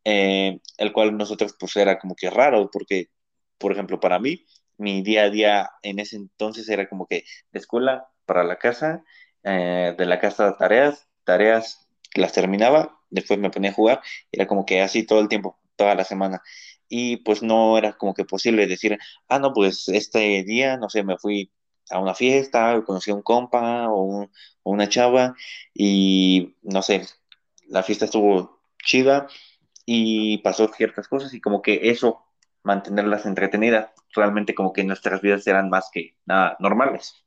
[0.03, 3.09] Eh, el cual nosotros pues era como que raro porque,
[3.57, 4.45] por ejemplo, para mí,
[4.77, 9.03] mi día a día en ese entonces era como que de escuela para la casa,
[9.43, 14.01] eh, de la casa tareas, tareas las terminaba, después me ponía a jugar,
[14.31, 16.41] era como que así todo el tiempo, toda la semana.
[16.89, 18.97] Y pues no era como que posible decir,
[19.29, 21.51] ah, no, pues este día, no sé, me fui
[21.89, 24.23] a una fiesta, conocí a un compa o,
[24.63, 25.35] o una chava
[25.73, 27.05] y no sé,
[27.67, 29.27] la fiesta estuvo chida
[29.85, 32.23] y pasó ciertas cosas y como que eso,
[32.63, 37.25] mantenerlas entretenidas, realmente como que nuestras vidas eran más que nada normales.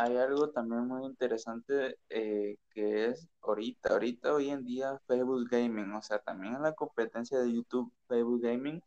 [0.00, 5.92] Hay algo también muy interesante eh, que es ahorita, ahorita hoy en día Facebook Gaming,
[5.92, 8.80] o sea, también en la competencia de YouTube Facebook Gaming,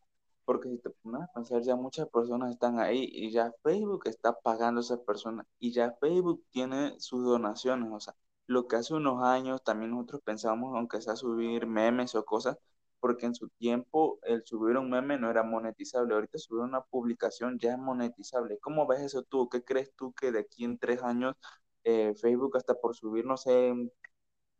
[0.45, 4.34] porque si te pones a pensar, ya muchas personas están ahí y ya Facebook está
[4.39, 8.15] pagando a esas personas y ya Facebook tiene sus donaciones, o sea,
[8.47, 12.58] lo que hace unos años también nosotros pensamos, aunque sea subir memes o cosas,
[13.01, 16.13] porque en su tiempo el subir un meme no era monetizable.
[16.13, 18.59] Ahorita subir una publicación ya es monetizable.
[18.59, 19.49] ¿Cómo ves eso tú?
[19.49, 21.35] ¿Qué crees tú que de aquí en tres años
[21.83, 23.73] eh, Facebook hasta por subir, no sé,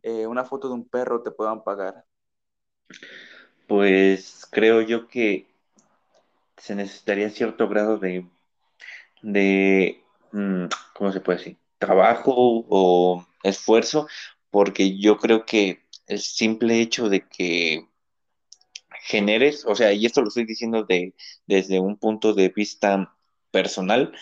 [0.04, 2.04] eh, una foto de un perro te puedan pagar?
[3.68, 5.48] Pues creo yo que
[6.58, 8.26] se necesitaría cierto grado de,
[9.22, 11.58] de mm, ¿cómo se puede decir?
[11.78, 14.08] Trabajo o esfuerzo,
[14.50, 17.88] porque yo creo que el simple hecho de que
[19.04, 21.16] generes, o sea, y esto lo estoy diciendo de,
[21.48, 23.16] desde un punto de vista
[23.52, 24.14] personal,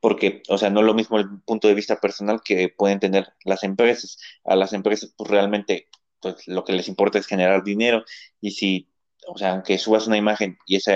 [0.00, 3.32] porque, o sea, no es lo mismo el punto de vista personal que pueden tener
[3.44, 4.18] las empresas.
[4.44, 5.88] A las empresas, pues realmente,
[6.20, 8.04] pues lo que les importa es generar dinero
[8.40, 8.90] y si,
[9.26, 10.94] o sea, aunque subas una imagen y esa,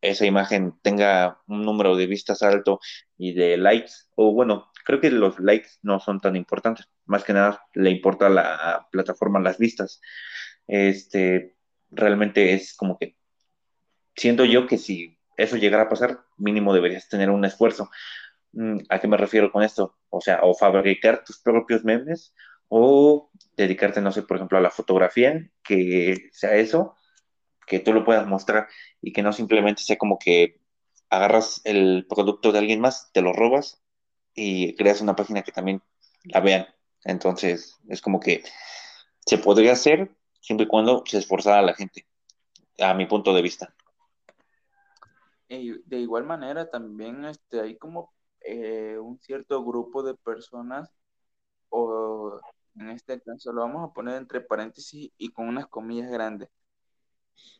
[0.00, 2.80] esa imagen tenga un número de vistas alto
[3.16, 7.32] y de likes, o bueno, creo que los likes no son tan importantes, más que
[7.32, 10.00] nada le importa a la plataforma las vistas.
[10.66, 11.56] Este,
[11.94, 13.16] realmente es como que
[14.16, 17.90] siento yo que si eso llegara a pasar, mínimo deberías tener un esfuerzo
[18.54, 19.96] Mm, ¿A qué me refiero con esto?
[20.10, 22.34] O sea, o fabricar tus propios memes
[22.68, 26.94] o dedicarte, no sé, por ejemplo, a la fotografía, que sea eso,
[27.66, 28.68] que tú lo puedas mostrar
[29.00, 30.60] y que no simplemente sea como que
[31.10, 33.82] agarras el producto de alguien más, te lo robas
[34.34, 35.82] y creas una página que también
[36.24, 36.66] la vean.
[37.04, 38.44] Entonces, es como que
[39.26, 40.10] se podría hacer
[40.44, 42.06] siempre y cuando se esforzara la gente,
[42.78, 43.74] a mi punto de vista.
[45.48, 50.90] De igual manera, también este, hay como eh, un cierto grupo de personas,
[51.70, 52.40] o
[52.76, 56.50] en este caso lo vamos a poner entre paréntesis y con unas comillas grandes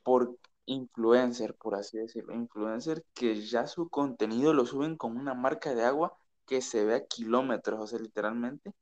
[0.03, 5.75] por influencer, por así decirlo, influencer que ya su contenido lo suben con una marca
[5.75, 6.13] de agua
[6.47, 8.73] que se ve a kilómetros, o sea, literalmente,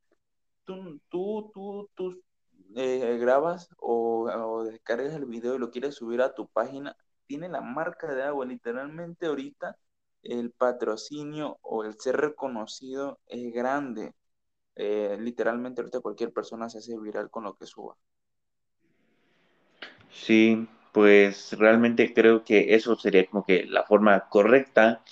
[0.65, 2.21] tú, tú, tú, tú
[2.75, 6.95] eh, grabas o, descargas el video y lo quieres subir a tu página,
[7.27, 9.77] tiene la marca de agua, literalmente ahorita
[10.23, 14.13] el patrocinio o el ser reconocido es grande.
[14.75, 17.95] Eh, literalmente ahorita cualquier persona se hace viral con lo que suba.
[20.11, 25.03] Sí, pues realmente creo que eso sería como que la forma correcta,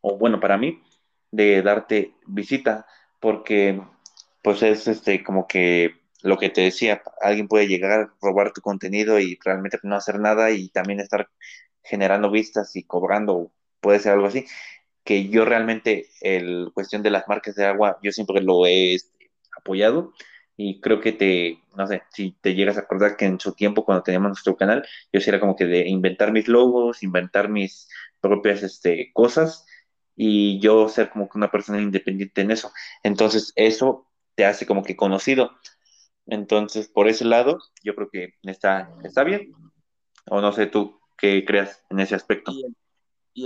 [0.00, 0.82] o bueno, para mí,
[1.30, 2.86] de darte visita,
[3.20, 3.82] porque
[4.42, 9.20] pues es este como que lo que te decía, alguien puede llegar, robar tu contenido
[9.20, 11.28] y realmente no hacer nada y también estar
[11.82, 14.46] generando vistas y cobrando, puede ser algo así,
[15.04, 19.30] que yo realmente el cuestión de las marcas de agua, yo siempre lo he este,
[19.54, 20.14] apoyado
[20.56, 23.84] y creo que te, no sé, si te llegas a acordar que en su tiempo
[23.84, 24.82] cuando teníamos nuestro canal,
[25.12, 27.86] yo sí era como que de inventar mis logos, inventar mis
[28.20, 29.66] propias este, cosas
[30.16, 32.72] y yo ser como que una persona independiente en eso.
[33.02, 35.52] Entonces eso te hace como que conocido.
[36.26, 39.52] Entonces, por ese lado, yo creo que está, está bien.
[40.30, 42.52] O no sé tú qué creas en ese aspecto.
[42.52, 42.64] Y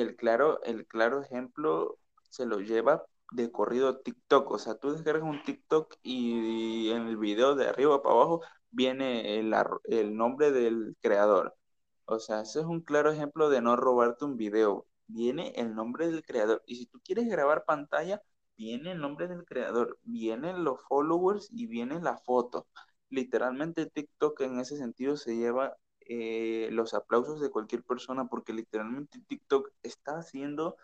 [0.01, 1.99] el, y claro, el claro ejemplo
[2.31, 4.51] se lo lleva de corrido TikTok.
[4.51, 9.39] O sea, tú descargas un TikTok y, en el video de arriba para abajo viene
[9.39, 11.57] el, el nombre del creador.
[12.05, 14.87] O sea, ese es un claro ejemplo de no robarte un video.
[15.09, 16.63] Viene el nombre del creador.
[16.67, 18.23] Y si tú quieres grabar pantalla,
[18.59, 22.67] viene el nombre del creador, vienen los followers y viene la foto.
[23.11, 29.21] Literalmente TikTok en ese sentido se lleva eh, los aplausos de cualquier persona porque literalmente
[29.29, 30.77] TikTok está haciendo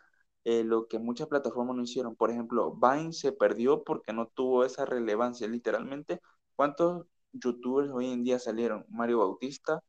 [0.45, 2.17] eh, lo que muchas plataformas no hicieron.
[2.17, 5.49] Por ejemplo, Vine se perdió porque no tuvo esa relevancia.
[5.49, 6.21] Literalmente,
[6.57, 8.85] ¿cuántos youtubers hoy en día salieron?
[8.89, 9.83] Mario Bautista,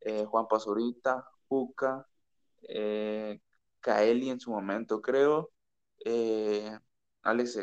[0.00, 2.06] eh, Juan Pazurita, Juca,
[3.80, 5.50] Kaeli en su momento, creo.
[7.28, 7.58] Alex,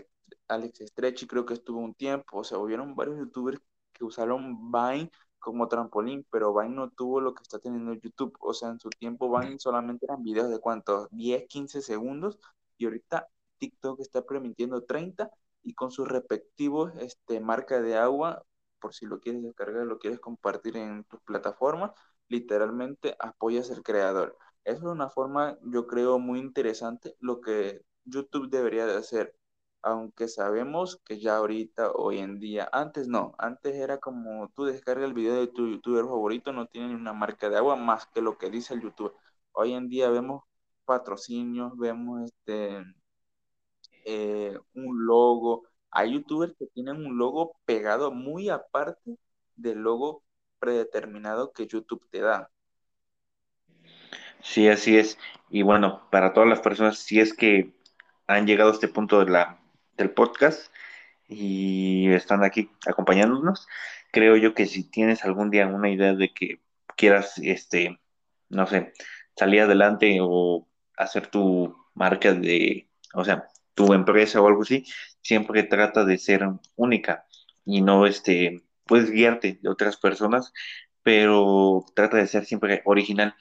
[0.48, 3.60] Alex Stretchy creo que estuvo un tiempo, o sea, hubieron varios youtubers
[3.94, 8.54] que usaron Vine como trampolín, pero Vine no tuvo lo que está teniendo YouTube, o
[8.54, 12.40] sea, en su tiempo Vine solamente eran videos de cuántos, 10, 15 segundos,
[12.78, 15.32] y ahorita TikTok está permitiendo 30
[15.64, 18.44] y con sus respectivos este, marca de agua,
[18.80, 21.92] por si lo quieres descargar, lo quieres compartir en tus plataformas,
[22.28, 24.38] literalmente apoyas al creador.
[24.64, 29.36] Eso es una forma, yo creo, muy interesante, lo que YouTube debería de hacer
[29.86, 35.06] aunque sabemos que ya ahorita, hoy en día, antes no, antes era como tú descargas
[35.06, 38.38] el video de tu youtuber favorito, no tiene una marca de agua más que lo
[38.40, 39.14] que dice el youtuber.
[39.52, 40.44] Hoy en día vemos
[40.86, 42.84] patrocinios, vemos este
[44.06, 45.66] eh, un logo.
[45.92, 49.20] Hay youtubers que tienen un logo pegado muy aparte
[49.56, 50.24] del logo
[50.60, 52.50] predeterminado que YouTube te da.
[54.42, 55.20] Sí, así es.
[55.52, 57.76] Y bueno, para todas las personas, si es que
[58.26, 59.62] han llegado a este punto de la
[59.98, 60.72] del podcast
[61.28, 63.68] y están aquí acompañándonos.
[64.12, 66.62] Creo yo que si tienes algún día una idea de que
[66.96, 68.00] quieras, este,
[68.50, 68.94] no sé,
[69.36, 74.86] salir adelante o hacer tu marca de, o sea, tu empresa o algo así,
[75.22, 77.26] siempre trata de ser única
[77.66, 80.54] y no, este, puedes guiarte de otras personas,
[81.04, 83.36] pero trata de ser siempre original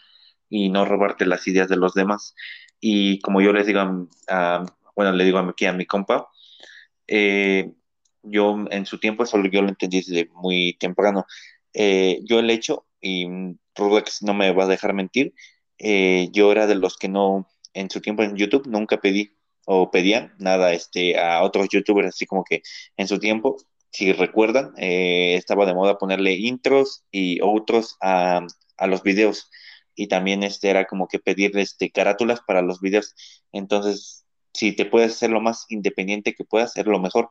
[0.48, 2.34] y no robarte las ideas de los demás.
[2.80, 3.80] Y como yo les digo
[4.28, 4.64] a,
[4.96, 6.28] bueno, le digo aquí a mi compa,
[7.08, 7.72] eh,
[8.22, 11.26] yo en su tiempo, eso yo lo entendí desde muy temprano.
[11.72, 13.26] Eh, yo el hecho, y
[13.74, 15.34] Rudex no me va a dejar mentir,
[15.78, 19.36] eh, yo era de los que no, en su tiempo en YouTube, nunca pedí
[19.66, 22.62] o pedía nada este, a otros youtubers, así como que
[22.96, 23.56] en su tiempo,
[23.90, 29.50] si recuerdan, estaba de moda ponerle intros y otros a, a los videos
[29.94, 33.14] y también este era como que pedir este carátulas para los videos.
[33.52, 34.23] Entonces,
[34.54, 37.28] si te puedes hacer lo más independiente que puedas, ser lo mejor,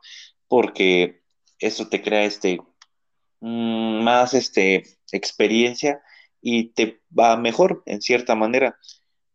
[0.48, 1.22] porque
[1.58, 2.60] eso te crea este
[3.40, 6.02] mm, más este experiencia
[6.40, 8.78] y te va mejor en cierta manera,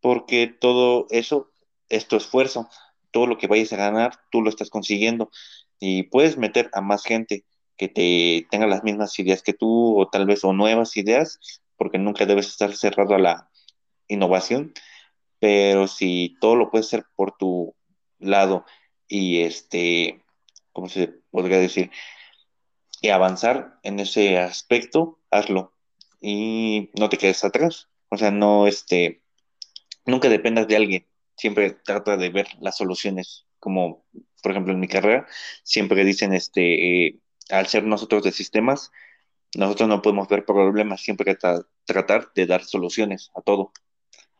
[0.01, 1.51] porque todo eso
[1.89, 2.69] es tu esfuerzo,
[3.11, 5.31] todo lo que vayas a ganar, tú lo estás consiguiendo
[5.79, 7.45] y puedes meter a más gente
[7.77, 11.39] que te tenga las mismas ideas que tú o tal vez o nuevas ideas,
[11.77, 13.49] porque nunca debes estar cerrado a la
[14.07, 14.73] innovación,
[15.39, 17.73] pero si todo lo puedes hacer por tu
[18.19, 18.65] lado
[19.07, 20.23] y este,
[20.71, 21.91] ¿cómo se podría decir?
[23.01, 25.73] Y avanzar en ese aspecto, hazlo
[26.21, 27.89] y no te quedes atrás.
[28.09, 29.23] O sea, no, este,
[30.05, 31.07] nunca dependas de alguien.
[31.37, 33.45] Siempre trata de ver las soluciones.
[33.59, 34.05] Como,
[34.41, 35.27] por ejemplo, en mi carrera,
[35.63, 38.91] siempre dicen, este, eh, al ser nosotros de sistemas,
[39.55, 41.37] nosotros no podemos ver problemas, siempre
[41.85, 43.71] tratar de dar soluciones a todo.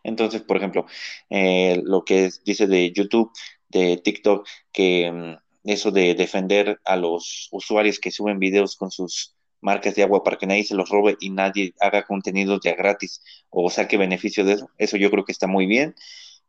[0.03, 0.85] Entonces, por ejemplo,
[1.29, 3.31] eh, lo que dice de YouTube,
[3.69, 9.35] de TikTok que mm, eso de defender a los usuarios que suben videos con sus
[9.61, 13.21] marcas de agua para que nadie se los robe y nadie haga contenido ya gratis
[13.49, 15.95] o saque beneficio de eso, eso yo creo que está muy bien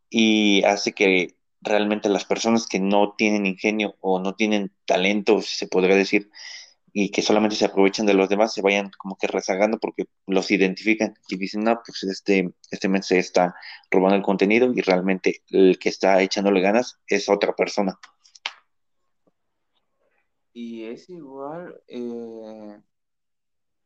[0.09, 5.67] y hace que realmente las personas que no tienen ingenio o no tienen talento, se
[5.67, 6.31] podría decir,
[6.93, 10.51] y que solamente se aprovechan de los demás, se vayan como que rezagando porque los
[10.51, 13.55] identifican y dicen, no, pues este, este men está
[13.91, 17.99] robando el contenido y realmente el que está echándole ganas es otra persona.
[20.53, 22.81] Y es igual eh,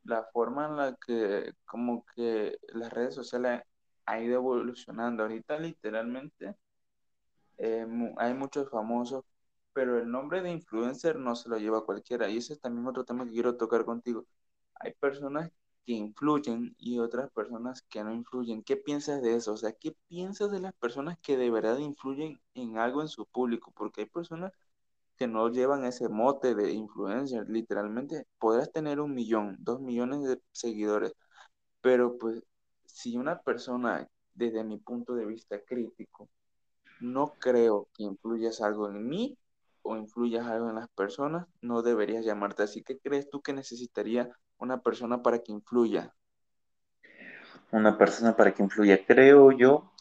[0.05, 3.63] la forma en la que como que las redes sociales
[4.07, 5.23] han ido evolucionando.
[5.23, 6.55] Ahorita literalmente
[7.59, 7.87] eh,
[8.17, 9.25] hay muchos famosos,
[9.75, 12.29] pero el nombre de influencer no se lo lleva cualquiera.
[12.31, 14.27] Y ese es también otro tema que quiero tocar contigo.
[14.81, 15.51] Hay personas
[15.87, 18.63] que influyen y otras personas que no influyen.
[18.65, 19.53] ¿Qué piensas de eso?
[19.53, 23.27] O sea, ¿qué piensas de las personas que de verdad influyen en algo en su
[23.27, 23.73] público?
[23.77, 24.53] Porque hay personas
[25.17, 27.49] que no llevan ese mote de influencer.
[27.49, 31.15] Literalmente podrás tener un millón, dos millones de seguidores,
[31.83, 32.43] pero pues
[32.87, 36.29] si una persona, desde mi punto de vista crítico,
[37.01, 39.39] no creo que influyas algo en mí
[39.85, 42.83] o influyas algo en las personas, no deberías llamarte así.
[42.83, 46.13] ¿Qué crees tú que necesitaría una persona para que influya?
[47.71, 49.93] Una persona para que influya, creo yo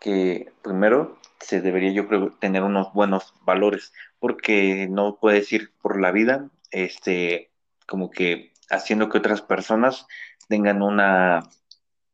[0.00, 6.00] que primero se debería, yo creo, tener unos buenos valores, porque no puedes ir por
[6.00, 7.52] la vida, este,
[7.86, 10.06] como que haciendo que otras personas
[10.48, 11.48] tengan una,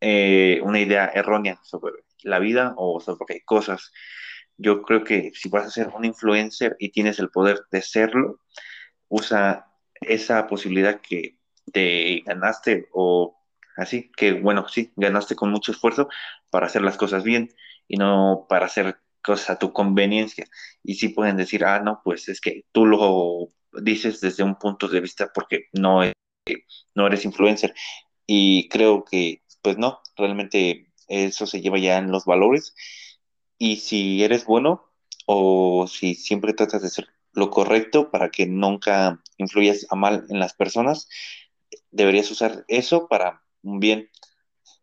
[0.00, 3.92] eh, una idea errónea sobre la vida o sobre cosas.
[4.58, 8.40] Yo creo que si vas a ser un influencer y tienes el poder de serlo,
[9.08, 9.66] usa
[10.00, 11.38] esa posibilidad que
[11.72, 13.38] te ganaste o
[13.76, 16.08] así, que bueno, sí, ganaste con mucho esfuerzo
[16.50, 17.50] para hacer las cosas bien
[17.88, 20.46] y no para hacer cosas a tu conveniencia.
[20.82, 23.52] Y sí pueden decir, ah, no, pues es que tú lo
[23.82, 26.14] dices desde un punto de vista porque no, es-
[26.94, 27.74] no eres influencer.
[28.26, 32.74] Y creo que, pues no, realmente eso se lleva ya en los valores.
[33.58, 34.88] Y si eres bueno
[35.26, 40.38] o si siempre tratas de hacer lo correcto para que nunca influyas a mal en
[40.38, 41.08] las personas,
[41.90, 44.08] deberías usar eso para un bien.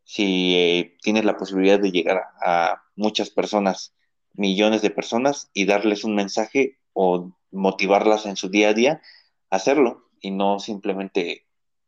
[0.03, 3.95] Si eh, tienes la posibilidad de llegar a muchas personas,
[4.33, 9.01] millones de personas, y darles un mensaje o motivarlas en su día a día,
[9.49, 11.47] hacerlo y no simplemente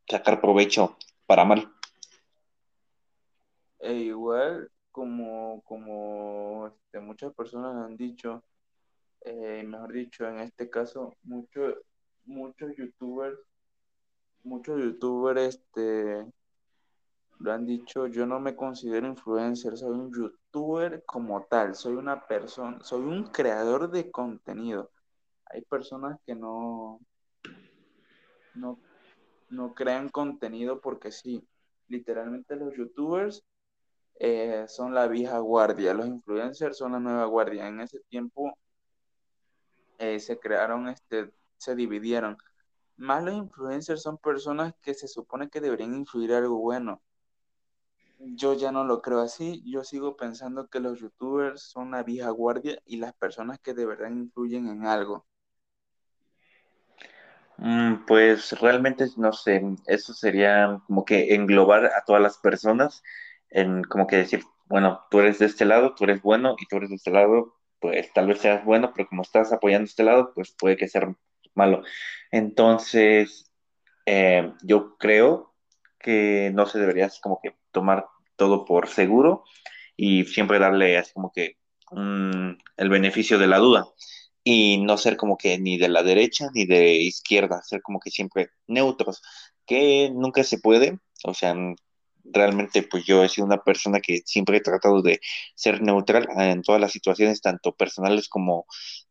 [0.09, 1.71] sacar provecho para mal.
[3.79, 8.43] E igual, como, como este, muchas personas han dicho,
[9.21, 11.75] eh, mejor dicho, en este caso, muchos
[12.25, 13.37] muchos youtubers,
[14.41, 16.25] muchos youtubers este,
[17.37, 22.25] lo han dicho, yo no me considero influencer, soy un youtuber como tal, soy una
[22.25, 24.89] persona, soy un creador de contenido.
[25.45, 26.99] Hay personas que no,
[28.55, 28.79] no,
[29.49, 31.47] no crean contenido porque sí,
[31.87, 33.46] literalmente los youtubers
[34.19, 37.67] eh, son la vieja guardia, los influencers son la nueva guardia.
[37.67, 38.57] En ese tiempo
[39.99, 42.37] eh, se crearon, este, se dividieron.
[42.97, 47.01] Más los influencers son personas que se supone que deberían influir algo bueno.
[48.35, 49.63] Yo ya no lo creo así.
[49.65, 53.85] Yo sigo pensando que los youtubers son la vieja guardia y las personas que de
[53.85, 55.25] verdad influyen en algo.
[57.57, 63.03] Mm, Pues realmente no sé, eso sería como que englobar a todas las personas
[63.49, 66.77] en como que decir, bueno, tú eres de este lado, tú eres bueno y tú
[66.77, 70.31] eres de este lado, pues tal vez seas bueno, pero como estás apoyando este lado,
[70.33, 71.15] pues puede que sea
[71.55, 71.83] malo.
[72.31, 73.51] Entonces,
[74.05, 75.53] eh, yo creo
[75.99, 79.43] que no se debería como que tomar todo por seguro
[79.95, 81.57] y siempre darle así como que
[81.91, 83.85] mm, el beneficio de la duda
[84.43, 88.11] y no ser como que ni de la derecha ni de izquierda, ser como que
[88.11, 89.21] siempre neutros,
[89.65, 91.53] que nunca se puede, o sea,
[92.31, 95.19] realmente pues yo he sido una persona que siempre he tratado de
[95.55, 98.65] ser neutral en todas las situaciones, tanto personales como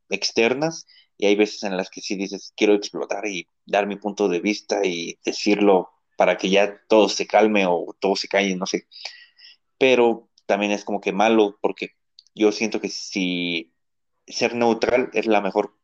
[0.09, 0.87] externas,
[1.19, 4.41] y hay veces en las que sí dices, quiero explotar y dar mi punto de
[4.41, 8.87] vista y decirlo para que ya todo se calme o todo se calle, no sé,
[9.79, 11.93] pero también es como que malo porque
[12.35, 13.73] yo siento que si
[14.27, 15.77] ser neutral es la mejor,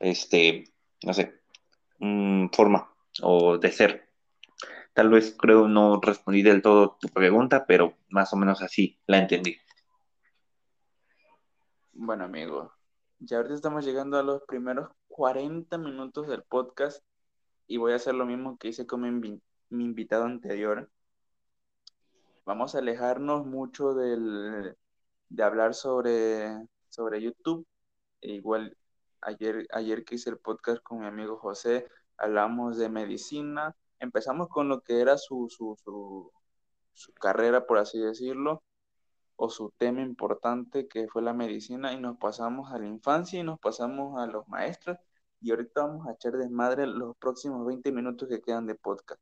[0.00, 0.72] este,
[1.02, 1.34] no sé,
[1.98, 4.08] mm, forma o de ser.
[4.94, 9.18] Tal vez creo no respondí del todo tu pregunta, pero más o menos así la
[9.18, 9.56] entendí.
[11.92, 12.72] Bueno, amigo,
[13.18, 17.04] ya ahorita estamos llegando a los primeros 40 minutos del podcast
[17.66, 19.40] y voy a hacer lo mismo que hice con mi, invi-
[19.70, 20.90] mi invitado anterior.
[22.44, 24.76] Vamos a alejarnos mucho del,
[25.28, 26.50] de hablar sobre,
[26.88, 27.66] sobre YouTube.
[28.20, 28.76] E igual
[29.22, 31.88] ayer, ayer que hice el podcast con mi amigo José,
[32.18, 33.74] hablamos de medicina.
[33.98, 36.30] Empezamos con lo que era su, su, su,
[36.92, 38.62] su carrera, por así decirlo,
[39.36, 43.42] o su tema importante que fue la medicina y nos pasamos a la infancia y
[43.42, 44.98] nos pasamos a los maestros
[45.40, 49.20] y ahorita vamos a echar desmadre los próximos 20 minutos que quedan de podcast.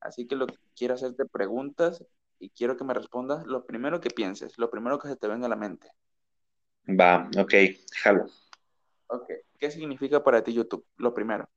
[0.00, 2.04] Así que lo que quiero hacerte preguntas
[2.40, 5.46] y quiero que me respondas lo primero que pienses, lo primero que se te venga
[5.46, 5.88] a la mente.
[6.88, 7.54] Va, ok,
[8.02, 8.26] jalo.
[9.06, 10.84] Ok, ¿qué significa para ti YouTube?
[10.96, 11.48] Lo primero.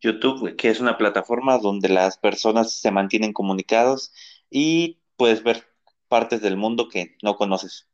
[0.00, 4.12] YouTube, que es una plataforma donde las personas se mantienen comunicados
[4.50, 5.66] y puedes ver
[6.08, 7.88] partes del mundo que no conoces.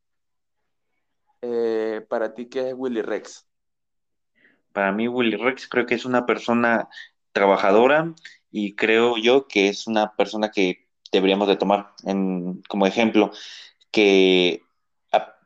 [1.42, 3.46] Eh, para ti, ¿qué es Willy Rex?
[4.72, 6.88] Para mí, Willy Rex creo que es una persona
[7.32, 8.14] trabajadora
[8.50, 13.30] y creo yo que es una persona que deberíamos de tomar en, como ejemplo,
[13.90, 14.62] que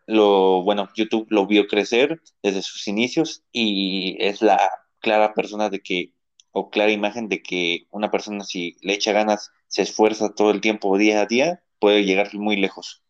[0.07, 4.59] lo, bueno, YouTube lo vio crecer desde sus inicios y es la
[4.99, 6.13] clara persona de que,
[6.53, 10.61] o clara imagen de que una persona si le echa ganas, se esfuerza todo el
[10.61, 13.03] tiempo, día a día, puede llegar muy lejos.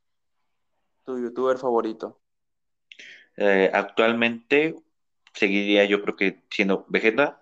[1.05, 2.21] ¿Tu youtuber favorito?
[3.37, 4.77] Eh, actualmente
[5.33, 7.41] seguiría yo creo que siendo Vegeta,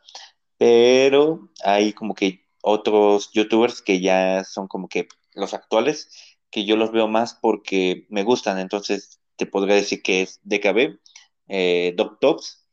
[0.57, 6.76] pero hay como que otros youtubers que ya son como que los actuales, que yo
[6.76, 10.99] los veo más porque me gustan, entonces te podría decir que es DKB,
[11.49, 12.66] eh, Doc Tops,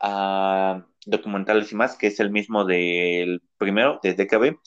[0.00, 4.58] ah, documentales y más, que es el mismo del primero, de DKB,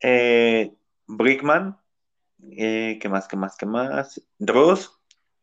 [0.00, 0.72] eh,
[1.06, 1.78] Brickman,
[2.56, 4.22] eh, ¿qué más, qué más, qué más?
[4.38, 4.98] Dross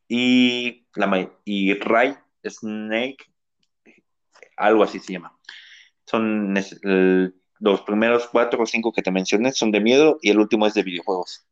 [0.07, 3.17] y, la, y Ray Snake,
[4.57, 5.37] algo así se llama.
[6.05, 6.53] Son
[7.59, 10.73] los primeros cuatro o cinco que te mencioné son de miedo y el último es
[10.73, 11.45] de videojuegos.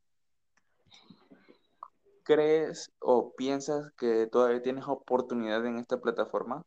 [2.23, 6.63] ¿Crees o piensas que todavía tienes oportunidad en esta plataforma?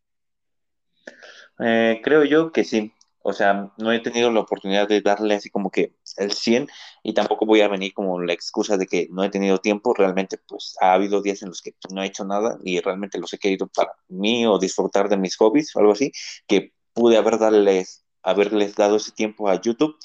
[1.61, 2.93] Eh, creo yo que sí.
[3.29, 6.69] O sea, no he tenido la oportunidad de darle así como que el 100
[7.03, 9.95] y tampoco voy a venir como la excusa de que no he tenido tiempo.
[9.95, 13.33] Realmente, pues ha habido días en los que no he hecho nada y realmente los
[13.35, 16.13] he querido para mí o disfrutar de mis hobbies o algo así,
[16.47, 19.97] que pude haber darles, haberles dado ese tiempo a YouTube,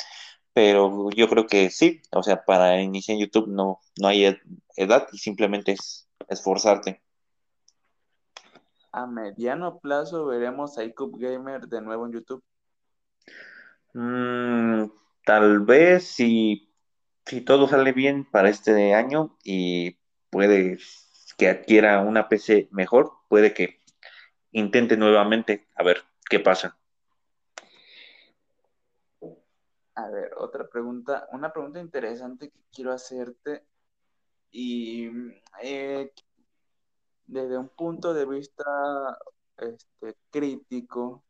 [0.54, 2.02] pero yo creo que sí.
[2.14, 4.40] O sea, para iniciar en YouTube no, no hay ed-
[4.78, 7.02] edad y simplemente es esforzarte.
[8.92, 12.44] A mediano plazo veremos a iCub Gamer de nuevo en YouTube.
[13.94, 14.86] Mm,
[15.26, 16.74] tal vez si,
[17.26, 19.98] si todo sale bien para este año y
[20.30, 20.78] puede
[21.38, 23.80] que adquiera una PC mejor, puede que
[24.52, 26.78] intente nuevamente a ver qué pasa.
[29.96, 33.64] A ver, otra pregunta, una pregunta interesante que quiero hacerte
[34.52, 35.10] y
[35.62, 36.12] eh,
[37.32, 38.64] desde un punto de vista
[39.58, 41.24] este, crítico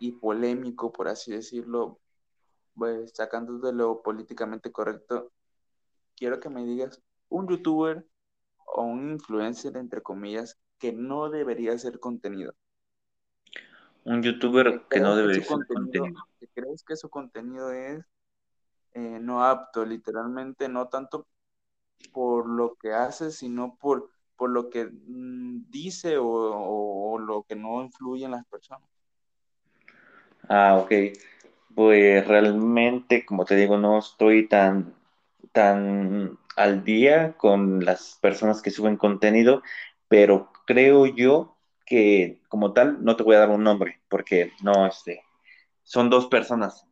[0.00, 2.00] y polémico, por así decirlo,
[2.74, 5.30] pues, sacando de lo políticamente correcto,
[6.16, 8.04] quiero que me digas un youtuber
[8.66, 12.52] o un influencer, entre comillas, que no debería hacer contenido.
[14.04, 16.24] Un youtuber que no debería ser contenido, contenido.
[16.40, 18.04] que crees que su contenido es
[18.94, 21.28] eh, no apto, literalmente, no tanto
[22.12, 27.56] por lo que hace, sino por, por lo que mm, dice o, o- lo que
[27.56, 28.88] no influye en las personas.
[30.48, 30.92] Ah, ok.
[31.74, 34.94] Pues realmente, como te digo, no estoy tan,
[35.52, 39.62] tan al día con las personas que suben contenido,
[40.08, 44.86] pero creo yo que como tal, no te voy a dar un nombre, porque no,
[44.86, 45.22] este,
[45.84, 46.86] son dos personas,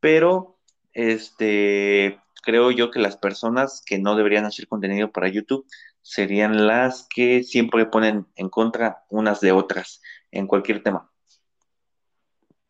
[0.00, 0.56] pero
[0.94, 5.66] este, creo yo que las personas que no deberían hacer contenido para YouTube
[6.00, 11.12] serían las que siempre ponen en contra unas de otras en cualquier tema.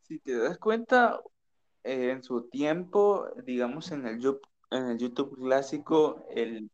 [0.03, 1.21] Si te das cuenta,
[1.85, 4.21] eh, en su tiempo, digamos en el,
[4.73, 6.73] el YouTube clásico, el,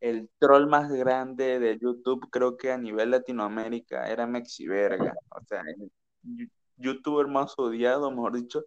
[0.00, 5.12] el troll más grande de YouTube, creo que a nivel Latinoamérica, era Mexiverga.
[5.28, 8.64] O sea, el youtuber más odiado, mejor dicho,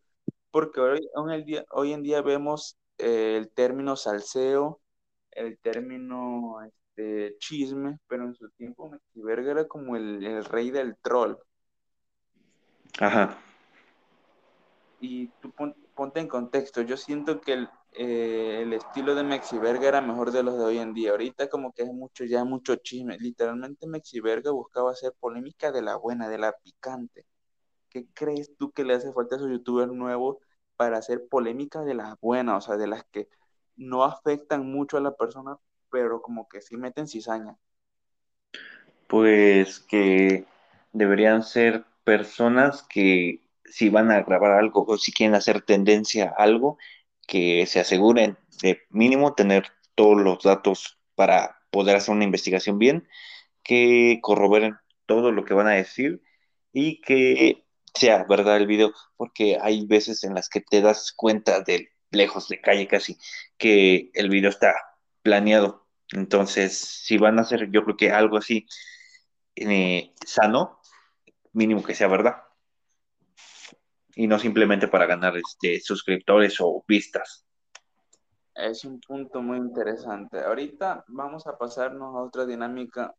[0.51, 4.79] porque hoy, en día, hoy en día vemos eh, el término salseo,
[5.31, 10.95] el término este, chisme, pero en su tiempo Mexiverga era como el, el rey del
[10.97, 11.35] troll.
[12.99, 13.37] Ajá.
[14.99, 19.87] Y tú pon- ponte en contexto, yo siento que el, eh, el estilo de Mexiverga
[19.87, 21.11] era mejor de los de hoy en día.
[21.11, 23.17] Ahorita como que es mucho, ya mucho chisme.
[23.19, 27.25] Literalmente Mexiverga buscaba hacer polémica de la buena, de la picante.
[27.89, 30.37] ¿Qué crees tú que le hace falta a esos youtubers nuevos
[30.75, 32.63] para hacer polémica de las buenas?
[32.63, 33.27] O sea, de las que
[33.75, 35.57] no afectan mucho a la persona,
[35.89, 37.57] pero como que sí meten cizaña.
[39.07, 40.45] Pues que
[40.91, 46.43] deberían ser personas que si van a grabar algo o si quieren hacer tendencia a
[46.43, 46.77] algo,
[47.27, 53.07] que se aseguren de mínimo tener todos los datos para poder hacer una investigación bien,
[53.63, 56.21] que corroboren todo lo que van a decir
[56.71, 57.62] y que
[57.93, 62.47] sea verdad el video, porque hay veces en las que te das cuenta de lejos
[62.47, 63.17] de calle casi
[63.57, 64.73] que el video está
[65.21, 65.87] planeado.
[66.11, 68.67] Entonces, si van a hacer, yo creo que algo así
[69.55, 70.79] eh, sano,
[71.53, 72.43] mínimo que sea verdad.
[74.15, 77.45] Y no simplemente para ganar este, suscriptores o vistas.
[78.53, 80.39] Es un punto muy interesante.
[80.39, 83.15] Ahorita vamos a pasarnos a otra dinámica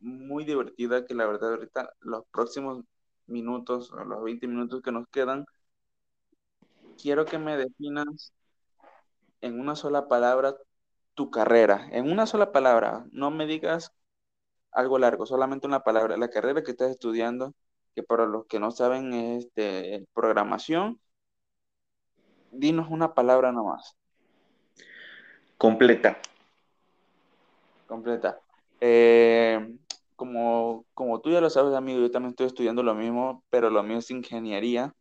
[0.00, 2.84] muy divertida que la verdad ahorita los próximos
[3.28, 5.46] minutos o los 20 minutos que nos quedan,
[7.00, 8.32] quiero que me definas
[9.40, 10.56] en una sola palabra
[11.14, 11.88] tu carrera.
[11.92, 13.92] En una sola palabra, no me digas
[14.72, 16.16] algo largo, solamente una palabra.
[16.16, 17.54] La carrera que estás estudiando,
[17.94, 21.00] que para los que no saben es este, programación,
[22.52, 23.96] dinos una palabra nomás.
[25.56, 26.18] Completa.
[27.86, 28.38] Completa.
[28.80, 29.76] Eh,
[30.18, 33.84] como, como tú ya lo sabes, amigo, yo también estoy estudiando lo mismo, pero lo
[33.84, 34.92] mío es ingeniería.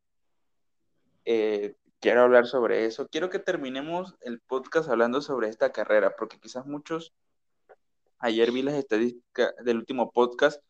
[1.25, 3.07] Eh, quiero hablar sobre eso.
[3.09, 7.15] Quiero que terminemos el podcast hablando sobre esta carrera, porque quizás muchos,
[8.19, 10.61] ayer vi las estadísticas del último podcast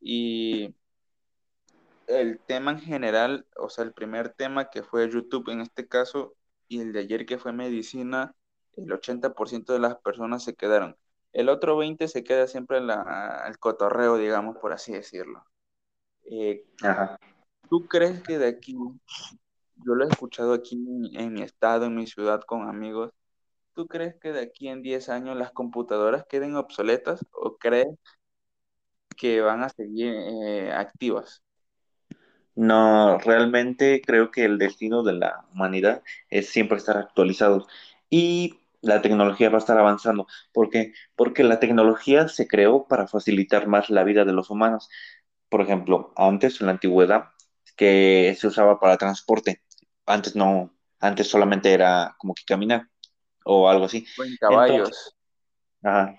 [0.00, 0.76] y
[2.06, 6.36] el tema en general, o sea, el primer tema que fue YouTube en este caso
[6.68, 8.36] y el de ayer que fue medicina,
[8.76, 10.96] el 80% de las personas se quedaron.
[11.32, 15.44] El otro 20% se queda siempre en la, el cotorreo, digamos, por así decirlo.
[16.24, 16.64] Eh,
[17.68, 18.74] ¿Tú crees que de aquí,
[19.76, 20.76] yo lo he escuchado aquí
[21.14, 23.12] en, mi estado, en mi ciudad, con amigos,
[23.74, 27.88] ¿tú crees que de aquí en 10 años las computadoras queden obsoletas o crees
[29.16, 31.42] que van a seguir eh, activas?
[32.56, 37.66] No, realmente creo que el destino de la humanidad es siempre estar actualizados
[38.10, 40.26] y la tecnología va a estar avanzando.
[40.52, 40.92] ¿Por qué?
[41.14, 44.88] Porque la tecnología se creó para facilitar más la vida de los humanos.
[45.48, 47.30] Por ejemplo, antes, en la antigüedad,
[47.76, 49.62] que se usaba para transporte.
[50.06, 52.88] Antes no, antes solamente era como que caminar
[53.44, 54.06] o algo así.
[54.18, 55.16] O en caballos.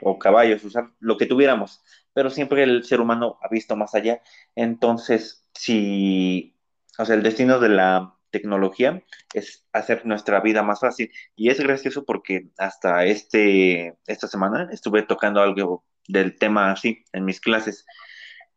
[0.01, 1.81] o caballos, usar lo que tuviéramos.
[2.13, 4.21] Pero siempre el ser humano ha visto más allá.
[4.55, 6.57] Entonces, si,
[6.97, 9.03] o sea, el destino de la tecnología
[9.33, 11.11] es hacer nuestra vida más fácil.
[11.35, 17.25] Y es gracioso porque hasta este, esta semana estuve tocando algo del tema así en
[17.25, 17.85] mis clases.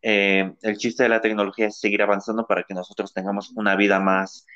[0.03, 4.01] Eh, el chiste de la tecnología es seguir avanzando para que nosotros tengamos una vida
[4.01, 4.47] más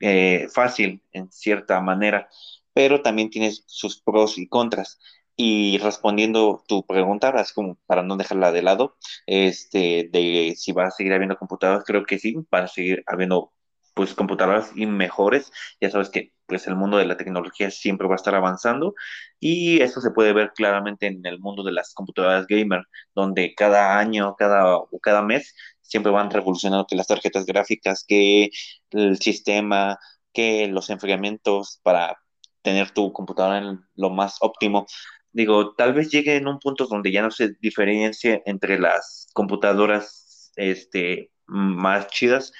[0.00, 2.28] eh, fácil en cierta manera,
[2.74, 4.98] pero también tiene sus pros y contras.
[5.36, 8.96] Y respondiendo tu pregunta, como para no dejarla de lado,
[9.26, 13.52] este, de si va a seguir habiendo computadoras, creo que sí, van a seguir habiendo
[13.94, 15.52] pues computadoras y mejores.
[15.80, 18.94] Ya sabes que pues el mundo de la tecnología siempre va a estar avanzando
[19.40, 22.82] y eso se puede ver claramente en el mundo de las computadoras gamer,
[23.14, 28.50] donde cada año, cada cada mes siempre van revolucionando que las tarjetas gráficas, que
[28.90, 29.98] el sistema,
[30.32, 32.18] que los enfriamientos para
[32.62, 34.86] tener tu computadora en lo más óptimo.
[35.32, 40.52] Digo, tal vez llegue en un punto donde ya no se diferencie entre las computadoras
[40.56, 42.52] este, más chidas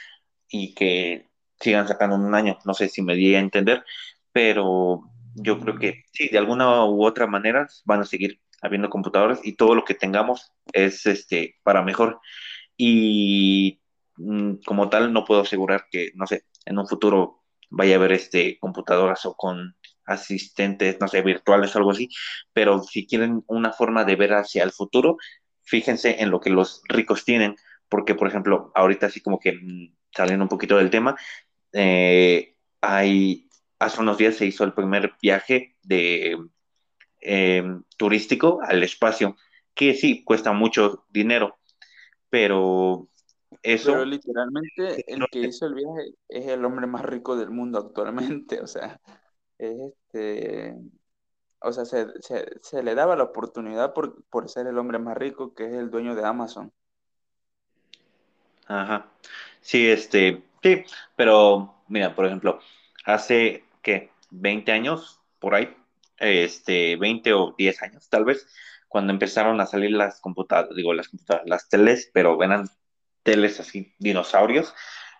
[0.52, 1.28] y que
[1.60, 2.58] sigan sacando un año.
[2.64, 3.84] No sé si me di a entender,
[4.32, 5.02] pero
[5.34, 9.54] yo creo que sí, de alguna u otra manera van a seguir habiendo computadores y
[9.54, 12.20] todo lo que tengamos es este para mejor.
[12.76, 13.80] Y
[14.16, 18.12] mm, como tal, no puedo asegurar que, no sé, en un futuro vaya a haber
[18.12, 22.08] este computadoras o con asistentes, no sé, virtuales o algo así,
[22.52, 25.16] pero si quieren una forma de ver hacia el futuro,
[25.62, 27.56] fíjense en lo que los ricos tienen,
[27.88, 31.16] porque por ejemplo, ahorita así como que mm, saliendo un poquito del tema,
[31.72, 33.48] eh, hay,
[33.78, 36.38] hace unos días se hizo el primer viaje de
[37.20, 39.36] em, turístico al espacio,
[39.74, 41.58] que sí, cuesta mucho dinero,
[42.28, 43.08] pero
[43.62, 43.92] eso...
[43.92, 48.60] Pero literalmente el que hizo el viaje es el hombre más rico del mundo actualmente,
[48.62, 49.00] o sea,
[49.58, 50.76] este...
[51.64, 52.08] O sea, se,
[52.60, 55.90] se, le daba la oportunidad por, por ser el hombre más rico, que es el
[55.90, 56.72] dueño de Amazon.
[58.66, 59.06] Ajá.
[59.62, 60.84] Sí, este, sí,
[61.16, 62.60] pero mira, por ejemplo,
[63.04, 65.74] hace que 20 años por ahí,
[66.18, 68.46] este, 20 o 10 años tal vez,
[68.88, 72.68] cuando empezaron a salir las computadoras, digo las computadoras, las teles, pero eran
[73.22, 74.74] teles así, dinosaurios,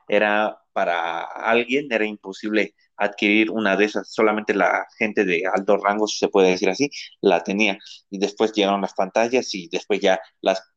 [0.09, 6.07] era para alguien, era imposible adquirir una de esas, solamente la gente de alto rango,
[6.07, 6.90] si se puede decir así,
[7.20, 7.78] la tenía.
[8.11, 10.71] Y después llegaron las pantallas y después ya las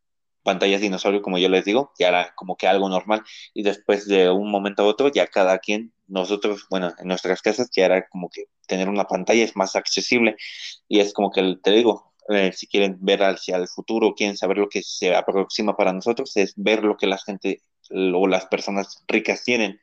[0.45, 3.23] pantallas dinosaurio, como yo les digo, ya era como que algo normal.
[3.53, 7.69] Y después de un momento a otro, ya cada quien, nosotros, bueno, en nuestras casas,
[7.75, 10.37] ya era como que tener una pantalla es más accesible.
[10.87, 14.57] Y es como que te digo, eh, si quieren ver hacia el futuro, quieren saber
[14.57, 19.03] lo que se aproxima para nosotros, es ver lo que la gente o las personas
[19.07, 19.79] ricas tienen.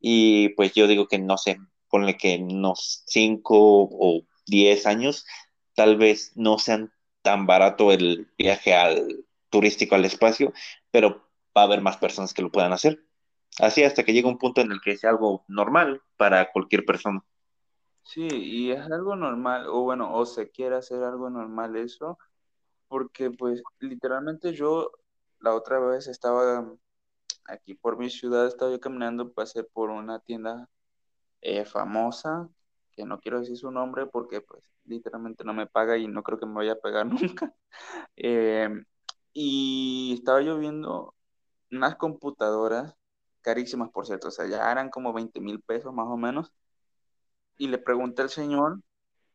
[0.00, 5.24] Y pues yo digo que no sé, ponle que en unos 5 o 10 años,
[5.74, 6.92] tal vez no sean
[7.22, 10.52] tan barato el viaje al turístico al espacio,
[10.90, 13.04] pero va a haber más personas que lo puedan hacer.
[13.58, 17.24] Así hasta que llegue un punto en el que sea algo normal para cualquier persona.
[18.02, 22.18] Sí, y es algo normal, o bueno, o se quiere hacer algo normal eso,
[22.88, 24.92] porque pues literalmente yo
[25.40, 26.66] la otra vez estaba
[27.46, 30.68] aquí por mi ciudad, estaba yo caminando, pasé por una tienda
[31.42, 32.48] eh, famosa,
[32.92, 36.38] que no quiero decir su nombre porque pues literalmente no me paga y no creo
[36.38, 37.54] que me vaya a pagar nunca.
[38.16, 38.68] Eh,
[39.40, 41.14] y estaba yo viendo
[41.70, 42.96] unas computadoras
[43.40, 46.52] carísimas, por cierto, o sea, ya eran como 20 mil pesos más o menos.
[47.56, 48.82] Y le pregunté al señor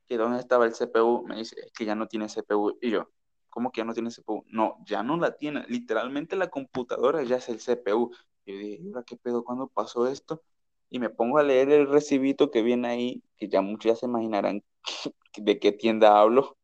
[0.06, 1.24] que dónde estaba el CPU.
[1.26, 2.78] Me dice, es que ya no tiene CPU.
[2.82, 3.08] Y yo,
[3.50, 4.44] ¿cómo que ya no tiene CPU?
[4.50, 5.66] No, ya no la tiene.
[5.70, 8.12] Literalmente la computadora ya es el CPU.
[8.44, 9.46] Y yo dije, ¿qué pedo?
[9.46, 10.44] ¿Cuándo pasó esto?
[10.90, 14.08] Y me pongo a leer el recibito que viene ahí, que ya muchos ya se
[14.08, 14.66] imaginarán
[15.38, 16.58] de qué tienda hablo.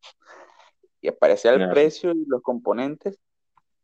[1.00, 3.18] Y aparecía el precio y los componentes.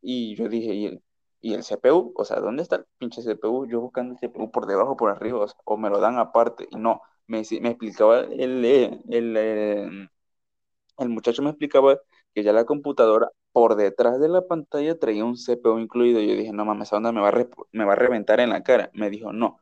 [0.06, 1.04] Y yo dije, ¿y el,
[1.42, 2.14] ¿y el CPU?
[2.16, 3.66] O sea, ¿dónde está el pinche CPU?
[3.68, 6.68] Yo buscando el CPU por debajo, por arriba, o, me lo dan aparte.
[6.72, 10.10] Y no, me, me explicaba el, el, el,
[10.98, 12.00] el muchacho me explicaba
[12.34, 16.20] que ya la computadora por detrás de la pantalla traía un CPU incluido.
[16.22, 18.64] Yo dije, no mames, ¿a dónde me va a, me va a reventar en la
[18.64, 18.90] cara?
[18.94, 19.60] Me dijo, no,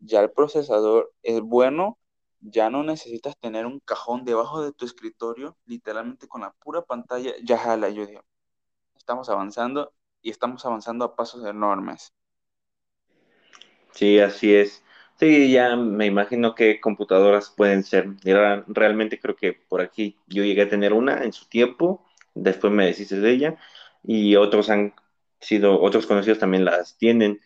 [0.00, 1.98] ya el procesador es bueno,
[2.40, 7.32] ya no necesitas tener un cajón debajo de tu escritorio, literalmente con la pura pantalla
[7.44, 7.88] ya jala.
[7.90, 8.20] Yo dije,
[9.04, 9.92] estamos avanzando
[10.22, 12.14] y estamos avanzando a pasos enormes.
[13.92, 14.84] Sí, así es.
[15.20, 18.08] Sí, ya me imagino que computadoras pueden ser.
[18.68, 22.86] Realmente creo que por aquí yo llegué a tener una en su tiempo, después me
[22.86, 23.58] deshice de ella
[24.04, 24.94] y otros han
[25.40, 27.40] sido, otros conocidos también las tienen.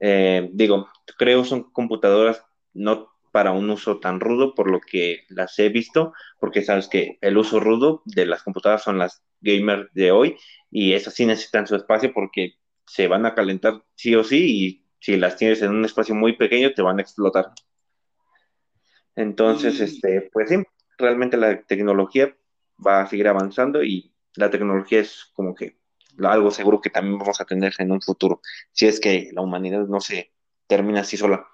[0.00, 0.88] Eh, digo,
[1.18, 2.44] creo son computadoras
[2.74, 7.18] no para un uso tan rudo por lo que las he visto, porque sabes que
[7.20, 10.38] el uso rudo de las computadoras son las gamers de hoy
[10.70, 12.54] y esas sí necesitan su espacio porque
[12.86, 16.34] se van a calentar sí o sí y si las tienes en un espacio muy
[16.34, 17.52] pequeño te van a explotar.
[19.14, 20.56] Entonces, este, pues sí,
[20.96, 22.34] realmente la tecnología
[22.86, 25.76] va a seguir avanzando y la tecnología es como que
[26.24, 28.40] algo seguro que también vamos a tener en un futuro,
[28.72, 30.32] si es que la humanidad no se
[30.66, 31.46] termina así sola.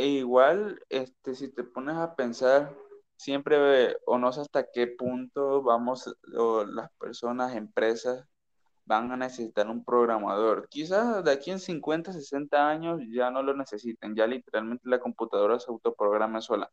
[0.00, 2.74] E igual, este, si te pones a pensar,
[3.16, 8.24] siempre, o no sé hasta qué punto vamos, o las personas, empresas,
[8.86, 10.68] van a necesitar un programador.
[10.70, 15.60] Quizás de aquí en 50, 60 años ya no lo necesiten, ya literalmente la computadora
[15.60, 16.70] se autoprograma sola.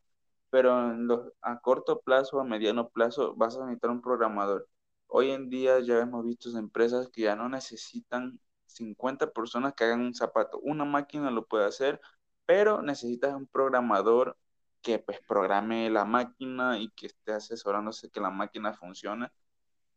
[0.50, 4.68] Pero en los, a corto plazo, a mediano plazo, vas a necesitar un programador.
[5.08, 10.00] Hoy en día ya hemos visto empresas que ya no necesitan 50 personas que hagan
[10.00, 10.58] un zapato.
[10.62, 12.00] Una máquina lo puede hacer,
[12.48, 14.38] pero necesitas un programador
[14.80, 19.28] que pues programe la máquina y que esté asesorándose que la máquina funcione.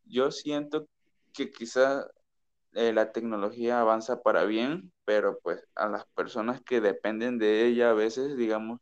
[0.04, 0.88] Yo siento
[1.34, 2.08] que quizá
[2.74, 7.92] eh, la tecnología avanza para bien, pero pues a las personas que dependen de ella
[7.92, 8.82] a veces, digamos,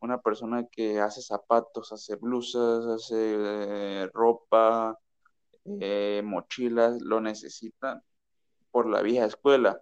[0.00, 3.16] una persona que hace zapatos, hace blusas, hace
[4.04, 4.98] eh, ropa,
[5.80, 8.02] eh, mochilas, lo necesita
[8.70, 9.80] por la vieja escuela,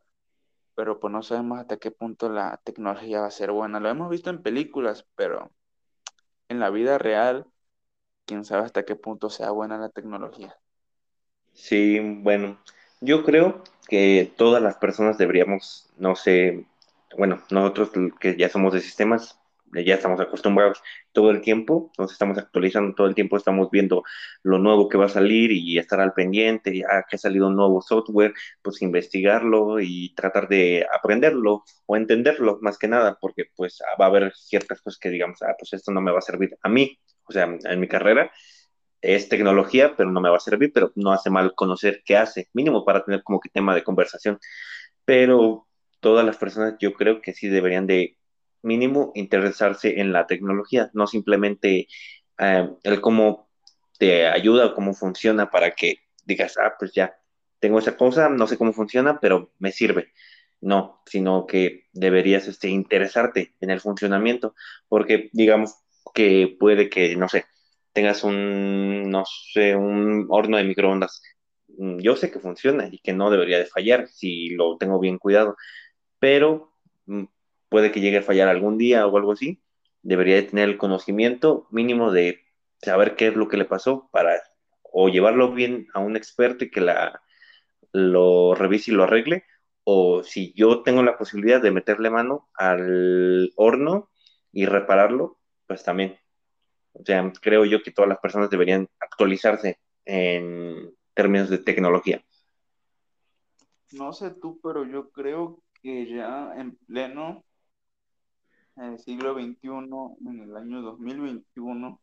[0.75, 3.81] pero pues no sabemos hasta qué punto la tecnología va a ser buena.
[3.81, 5.53] Lo hemos visto en películas, pero
[6.49, 7.47] en la vida real,
[8.27, 10.59] quién sabe hasta qué punto sea buena la tecnología.
[11.55, 12.59] Sí, bueno,
[13.01, 16.67] yo creo que todas las personas deberíamos, no sé,
[17.17, 19.39] bueno, nosotros que ya somos de sistemas,
[19.73, 24.05] ya estamos acostumbrados todo el tiempo, nos estamos actualizando todo el tiempo, estamos viendo
[24.43, 27.57] lo nuevo que va a salir y estar al pendiente, ya que ha salido un
[27.57, 33.81] nuevo software, pues investigarlo y tratar de aprenderlo o entenderlo más que nada, porque pues
[34.01, 36.57] va a haber ciertas cosas que digamos, ah, pues esto no me va a servir
[36.63, 38.31] a mí, o sea, en mi carrera
[39.03, 42.49] es tecnología, pero no me va a servir, pero no hace mal conocer qué hace,
[42.55, 44.39] mínimo para tener como que tema de conversación.
[45.05, 45.69] Pero
[46.01, 48.17] todas las personas yo creo que sí deberían de
[48.63, 51.89] mínimo interesarse en la tecnología, no simplemente
[52.39, 53.51] eh, el cómo
[53.99, 57.15] te ayuda o cómo funciona para que digas, ah, pues ya,
[57.61, 60.13] tengo esa cosa, no sé cómo funciona, pero me sirve.
[60.61, 64.55] No, sino que deberías este, interesarte en el funcionamiento,
[64.89, 65.75] porque digamos
[66.15, 67.47] que puede que, no sé,
[67.93, 71.23] tengas un, no sé, un horno de microondas.
[71.79, 75.19] Mm, yo sé que funciona y que no debería de fallar si lo tengo bien
[75.19, 75.57] cuidado,
[76.19, 76.73] pero
[77.07, 77.25] mm,
[77.73, 79.63] puede que llegue a fallar algún día o algo así,
[80.03, 82.45] debería de tener el conocimiento mínimo de
[82.83, 84.41] saber qué es lo que le pasó para
[84.83, 87.23] o llevarlo bien a un experto y que la,
[87.93, 89.45] lo revise y lo arregle,
[89.85, 94.11] o si yo tengo la posibilidad de meterle mano al horno
[94.53, 96.19] y repararlo, pues también.
[96.93, 102.23] O sea, creo yo que todas las personas deberían actualizarse en términos de tecnología.
[103.93, 107.45] No sé tú, pero yo creo que ya en pleno
[108.77, 109.69] en el siglo XXI,
[110.27, 112.01] en el año 2021,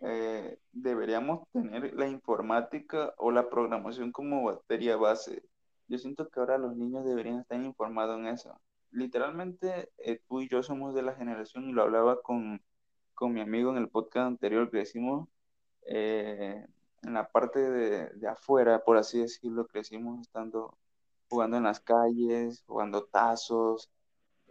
[0.00, 5.44] eh, deberíamos tener la informática o la programación como batería base.
[5.88, 8.60] Yo siento que ahora los niños deberían estar informados en eso.
[8.90, 12.62] Literalmente, eh, tú y yo somos de la generación, y lo hablaba con,
[13.14, 15.28] con mi amigo en el podcast anterior que decimos,
[15.86, 16.66] eh,
[17.02, 20.76] en la parte de, de afuera, por así decirlo, crecimos estando
[21.28, 23.90] jugando en las calles, jugando tazos,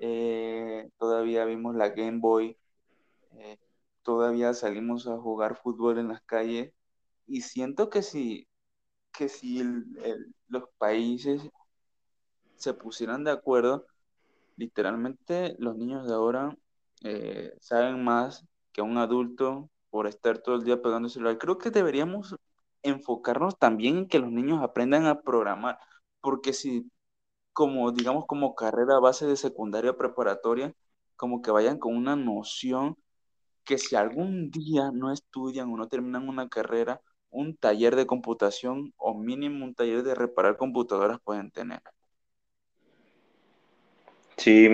[0.03, 2.57] eh, todavía vimos la Game Boy,
[3.33, 3.59] eh,
[4.01, 6.73] todavía salimos a jugar fútbol en las calles
[7.27, 8.47] y siento que si,
[9.13, 9.63] que si
[10.47, 11.47] los países
[12.55, 13.85] se pusieran de acuerdo,
[14.57, 16.57] literalmente los niños de ahora
[17.03, 21.37] eh, saben más que un adulto por estar todo el día pegando el celular.
[21.37, 22.35] Creo que deberíamos
[22.81, 25.77] enfocarnos también en que los niños aprendan a programar,
[26.21, 26.89] porque si
[27.53, 30.73] como, digamos, como carrera base de secundaria preparatoria,
[31.17, 32.97] como que vayan con una noción
[33.65, 38.93] que si algún día no estudian o no terminan una carrera, un taller de computación
[38.97, 41.81] o mínimo un taller de reparar computadoras pueden tener.
[44.37, 44.69] Sí,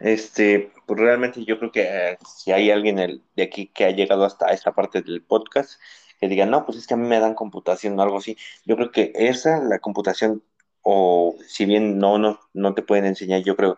[0.00, 3.90] este, pues realmente yo creo que eh, si hay alguien el- de aquí que ha
[3.90, 5.80] llegado hasta esta parte del podcast,
[6.20, 8.76] que diga, no, pues es que a mí me dan computación o algo así, yo
[8.76, 10.42] creo que esa, la computación,
[10.88, 13.76] o si bien no, no, no te pueden enseñar, yo creo,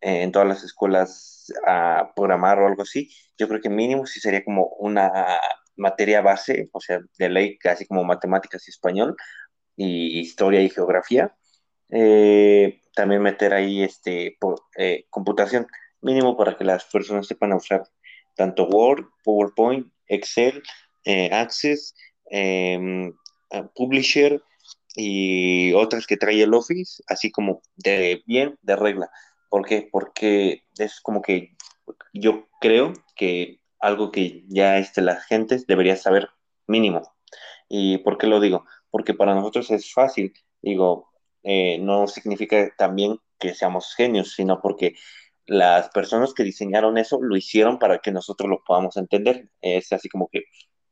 [0.00, 4.20] eh, en todas las escuelas a programar o algo así, yo creo que mínimo sí
[4.20, 5.38] sería como una
[5.76, 9.16] materia base, o sea, de ley, casi como matemáticas y español,
[9.76, 11.36] y historia y geografía
[11.90, 15.66] eh, también meter ahí este, por, eh, computación
[16.00, 17.82] mínimo para que las personas sepan usar
[18.34, 20.62] tanto Word, PowerPoint, Excel,
[21.32, 21.94] Access,
[22.30, 23.12] eh,
[23.74, 24.42] Publisher
[24.96, 29.10] y otras que trae el Office, así como de bien, de regla.
[29.50, 29.88] ¿Por qué?
[29.92, 31.54] Porque es como que
[32.14, 36.30] yo creo que algo que ya este, la gente debería saber
[36.66, 37.02] mínimo.
[37.68, 38.64] ¿Y por qué lo digo?
[38.90, 40.32] Porque para nosotros es fácil.
[40.62, 41.10] Digo,
[41.42, 44.94] eh, no significa también que seamos genios, sino porque
[45.46, 49.50] las personas que diseñaron eso lo hicieron para que nosotros lo podamos entender.
[49.60, 50.44] Es así como que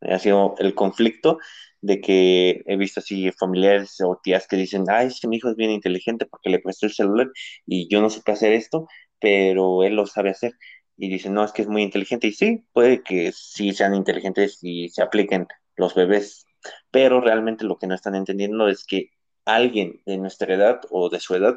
[0.03, 1.39] ha sido el conflicto
[1.85, 5.51] de que he visto así familiares o tías que dicen, ay, es que mi hijo
[5.51, 7.31] es bien inteligente porque le presté el celular
[7.67, 8.89] y yo no sé hacer esto,
[9.21, 10.55] pero él lo sabe hacer.
[10.97, 12.29] Y dicen, no, es que es muy inteligente.
[12.29, 16.47] Y sí, puede que sí sean inteligentes y se apliquen los bebés,
[16.91, 19.11] pero realmente lo que no están entendiendo es que
[19.45, 21.57] alguien de nuestra edad o de su edad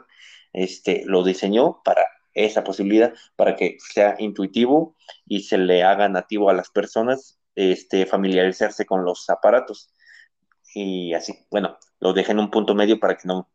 [0.51, 2.01] este, lo diseñó para
[2.33, 8.05] esa posibilidad, para que sea intuitivo y se le haga nativo a las personas este,
[8.05, 9.93] familiarizarse con los aparatos.
[10.79, 13.49] Y así, bueno, lo dejé en un punto medio para que no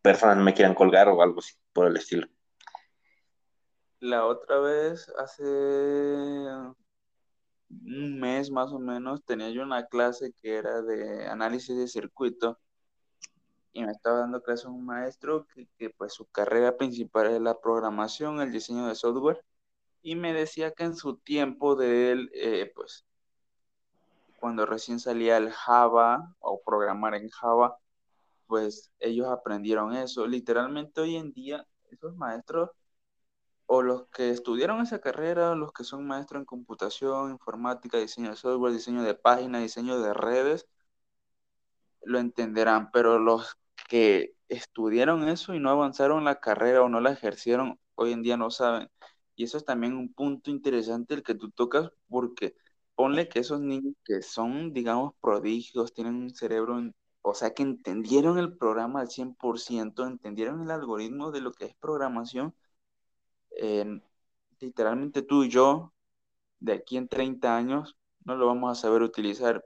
[0.00, 2.26] personas no me quieran colgar o algo así por el estilo.
[4.00, 5.42] La otra vez, hace
[7.68, 12.58] un mes más o menos, tenía yo una clase que era de análisis de circuito
[13.74, 17.60] y me estaba dando clase un maestro que, que, pues su carrera principal es la
[17.60, 19.44] programación, el diseño de software
[20.00, 23.04] y me decía que en su tiempo de él, eh, pues
[24.42, 27.78] cuando recién salía el Java o programar en Java,
[28.48, 30.26] pues ellos aprendieron eso.
[30.26, 32.70] Literalmente hoy en día esos maestros
[33.66, 38.36] o los que estudiaron esa carrera, los que son maestros en computación, informática, diseño de
[38.36, 40.66] software, diseño de páginas, diseño de redes,
[42.02, 43.56] lo entenderán, pero los
[43.88, 48.36] que estudiaron eso y no avanzaron la carrera o no la ejercieron, hoy en día
[48.36, 48.90] no saben.
[49.36, 52.56] Y eso es también un punto interesante el que tú tocas, porque
[53.02, 56.80] ponle que esos niños que son, digamos, prodigios, tienen un cerebro,
[57.22, 61.74] o sea, que entendieron el programa al 100%, entendieron el algoritmo de lo que es
[61.74, 62.54] programación,
[63.58, 64.00] eh,
[64.60, 65.92] literalmente tú y yo,
[66.60, 69.64] de aquí en 30 años, no lo vamos a saber utilizar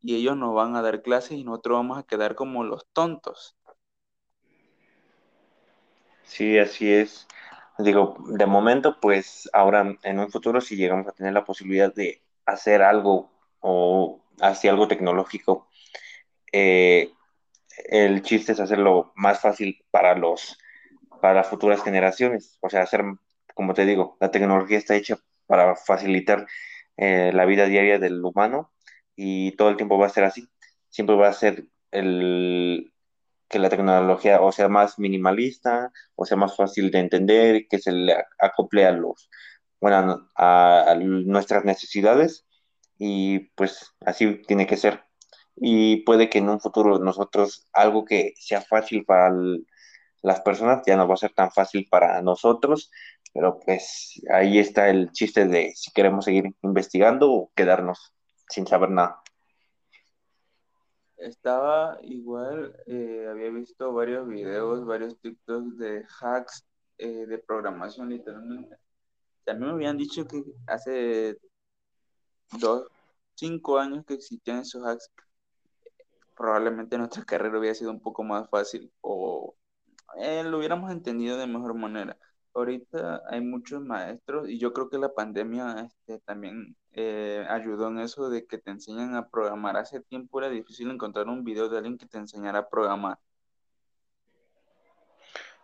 [0.00, 3.54] y ellos nos van a dar clases y nosotros vamos a quedar como los tontos.
[6.24, 7.28] Sí, así es.
[7.78, 12.22] Digo, de momento, pues ahora en un futuro, si llegamos a tener la posibilidad de
[12.46, 13.30] hacer algo
[13.60, 15.68] o hacer algo tecnológico,
[16.52, 17.12] eh,
[17.86, 20.58] el chiste es hacerlo más fácil para los,
[21.20, 22.58] para las futuras generaciones.
[22.60, 23.02] O sea, hacer,
[23.54, 25.16] como te digo, la tecnología está hecha
[25.46, 26.46] para facilitar
[26.96, 28.72] eh, la vida diaria del humano
[29.16, 30.48] y todo el tiempo va a ser así.
[30.88, 32.92] Siempre va a ser el,
[33.52, 37.92] que la tecnología o sea más minimalista, o sea más fácil de entender, que se
[37.92, 39.30] le acople a los,
[39.82, 42.46] bueno, a, nuestras necesidades
[42.98, 45.02] y pues así tiene que ser.
[45.56, 49.34] Y puede que en un futuro nosotros algo que sea fácil para
[50.22, 52.92] las personas ya no va a ser tan fácil para nosotros,
[53.34, 58.14] pero pues ahí está el chiste de si queremos seguir investigando o quedarnos
[58.48, 59.20] sin saber nada.
[61.16, 66.64] Estaba igual, eh, había visto varios videos, varios TikToks de hacks
[66.98, 68.76] eh, de programación literalmente.
[69.44, 71.38] También me habían dicho que hace
[72.58, 72.86] dos,
[73.34, 75.10] cinco años que existían esos hacks,
[76.36, 79.54] probablemente nuestra carrera hubiera sido un poco más fácil o
[80.18, 82.16] eh, lo hubiéramos entendido de mejor manera.
[82.54, 88.00] Ahorita hay muchos maestros y yo creo que la pandemia este, también eh, ayudó en
[88.00, 89.76] eso de que te enseñan a programar.
[89.76, 93.18] Hace tiempo era difícil encontrar un video de alguien que te enseñara a programar.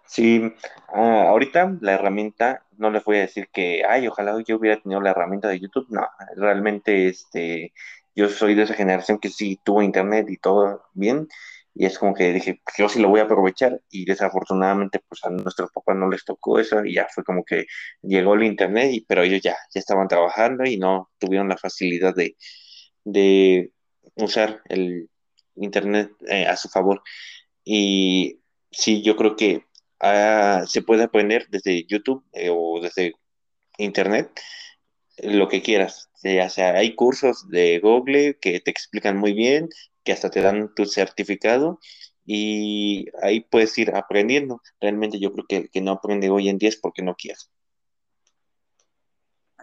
[0.08, 0.40] Sí,
[0.88, 5.02] ah, ahorita la herramienta, no les voy a decir que, ay, ojalá yo hubiera tenido
[5.02, 7.74] la herramienta de YouTube, no, realmente, este,
[8.16, 11.28] yo soy de esa generación que sí tuvo internet y todo bien,
[11.74, 15.22] y es como que dije, pues, yo sí lo voy a aprovechar, y desafortunadamente, pues
[15.24, 17.66] a nuestros papás no les tocó eso, y ya fue como que
[18.02, 22.14] llegó el internet, y, pero ellos ya, ya estaban trabajando y no tuvieron la facilidad
[22.14, 22.36] de,
[23.04, 23.72] de
[24.16, 25.10] usar el
[25.56, 27.02] internet eh, a su favor.
[27.64, 28.40] Y
[28.70, 29.67] sí, yo creo que
[30.00, 33.14] ah, se puede aprender desde YouTube eh, o desde
[33.78, 34.30] internet
[35.22, 36.10] lo que quieras.
[36.22, 39.68] Ya sea, hay cursos de Google que te explican muy bien,
[40.04, 41.78] que hasta te dan tu certificado
[42.24, 44.60] y ahí puedes ir aprendiendo.
[44.80, 47.38] Realmente yo creo que el que no aprende hoy en día es porque no quiere.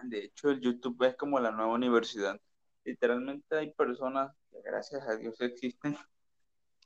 [0.02, 2.40] De hecho, el YouTube es como la nueva universidad.
[2.84, 5.96] Literalmente hay personas que gracias a Dios existen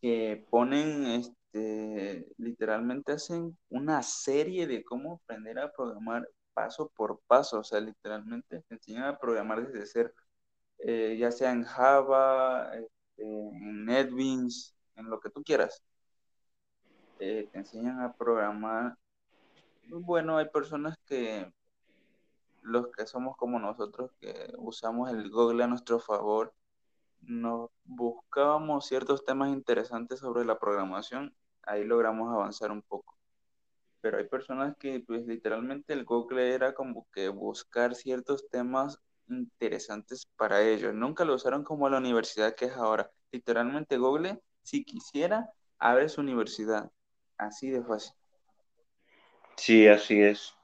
[0.00, 7.60] que ponen, este, literalmente hacen una serie de cómo aprender a programar paso por paso,
[7.60, 10.10] o sea, literalmente te enseñan a programar desde cero,
[10.78, 15.82] eh, ya sea en Java, este, en NetBeans, en lo que tú quieras.
[17.18, 18.96] Eh, te enseñan a programar.
[19.88, 21.52] Bueno, hay personas que,
[22.62, 26.54] los que somos como nosotros, que usamos el Google a nuestro favor,
[27.20, 33.20] nos buscábamos ciertos temas interesantes sobre la programación, ahí logramos avanzar un poco
[34.00, 38.98] pero hay personas que pues literalmente el Google era como que buscar ciertos temas
[39.28, 40.94] interesantes para ellos.
[40.94, 43.10] Nunca lo usaron como la universidad que es ahora.
[43.30, 46.90] Literalmente Google, si quisiera, abre su universidad.
[47.36, 48.12] Así de fácil.
[49.56, 50.54] Sí, así es.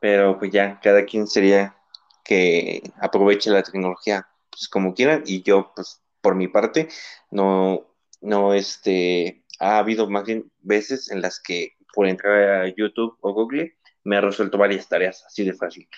[0.00, 1.76] Pero pues ya, cada quien sería
[2.24, 4.26] que aproveche la tecnología
[4.56, 5.22] pues, como quieran.
[5.26, 6.88] Y yo, pues, por mi parte,
[7.30, 7.86] no,
[8.20, 13.32] no, este, ha habido más bien veces en las que por entrar a YouTube o
[13.32, 15.88] Google, me ha resuelto varias tareas así de fácil.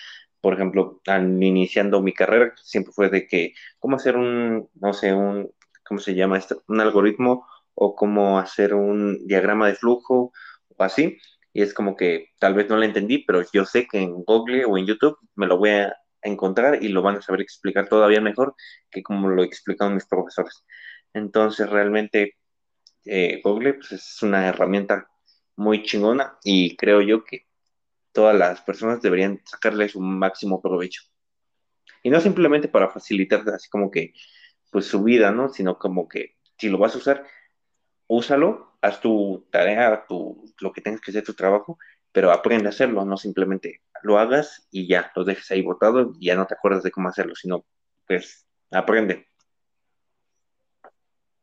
[0.41, 5.13] Por ejemplo, al iniciando mi carrera, siempre fue de que, ¿cómo hacer un, no sé,
[5.13, 5.51] un,
[5.85, 6.63] ¿cómo se llama esto?
[6.67, 7.45] Un algoritmo
[7.75, 10.31] o cómo hacer un diagrama de flujo
[10.77, 11.17] o así.
[11.51, 14.65] Y es como que tal vez no lo entendí, pero yo sé que en Google
[14.65, 18.21] o en YouTube me lo voy a encontrar y lo van a saber explicar todavía
[18.21, 18.55] mejor
[18.89, 20.65] que como lo explicaron mis profesores.
[21.13, 22.37] Entonces, realmente,
[23.05, 25.09] eh, Google pues, es una herramienta
[25.55, 27.47] muy chingona y creo yo que
[28.11, 31.03] todas las personas deberían sacarle su máximo provecho.
[32.03, 34.13] Y no simplemente para facilitar así como que
[34.71, 35.49] pues su vida, ¿no?
[35.49, 37.25] Sino como que si lo vas a usar,
[38.07, 41.77] úsalo, haz tu tarea, tu, lo que tengas que hacer tu trabajo,
[42.11, 46.27] pero aprende a hacerlo, no simplemente lo hagas y ya, lo dejes ahí botado y
[46.27, 47.65] ya no te acuerdas de cómo hacerlo, sino
[48.07, 49.27] pues aprende.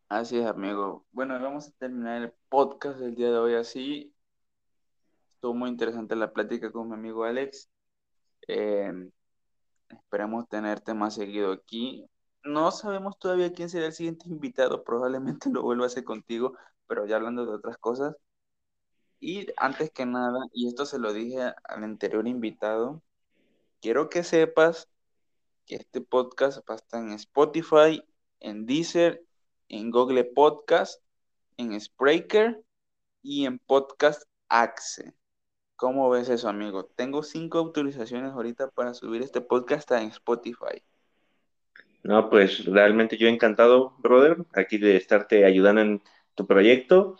[0.09, 1.05] Así es, amigo.
[1.11, 4.15] Bueno, vamos a terminar el podcast del día de hoy así.
[5.35, 7.69] Estuvo muy interesante la plática con mi amigo Alex.
[8.47, 8.93] Eh,
[9.89, 12.09] esperamos tenerte más seguido aquí.
[12.45, 16.57] No sabemos todavía quién será el siguiente invitado, probablemente lo vuelva a hacer contigo,
[16.87, 18.17] pero ya hablando de otras cosas.
[19.21, 23.03] Y antes que nada, y esto se lo dije al anterior invitado,
[23.81, 24.89] quiero que sepas
[25.67, 28.03] que este podcast va a estar en Spotify,
[28.41, 29.27] en Deezer
[29.69, 31.03] en Google Podcast,
[31.57, 32.61] en Spreaker
[33.23, 35.15] y en Podcast Axe.
[35.77, 36.87] ¿Cómo ves eso, amigo?
[36.97, 40.83] Tengo cinco autorizaciones ahorita para subir este podcast en Spotify.
[42.03, 46.03] No, pues realmente yo encantado, brother, aquí de estarte ayudando en
[46.35, 47.19] tu proyecto.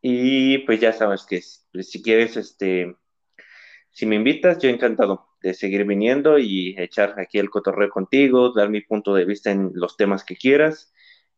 [0.00, 1.42] Y pues ya sabes que
[1.82, 2.96] si quieres, este,
[3.90, 8.70] si me invitas, yo encantado de seguir viniendo y echar aquí el cotorreo contigo, dar
[8.70, 10.92] mi punto de vista en los temas que quieras.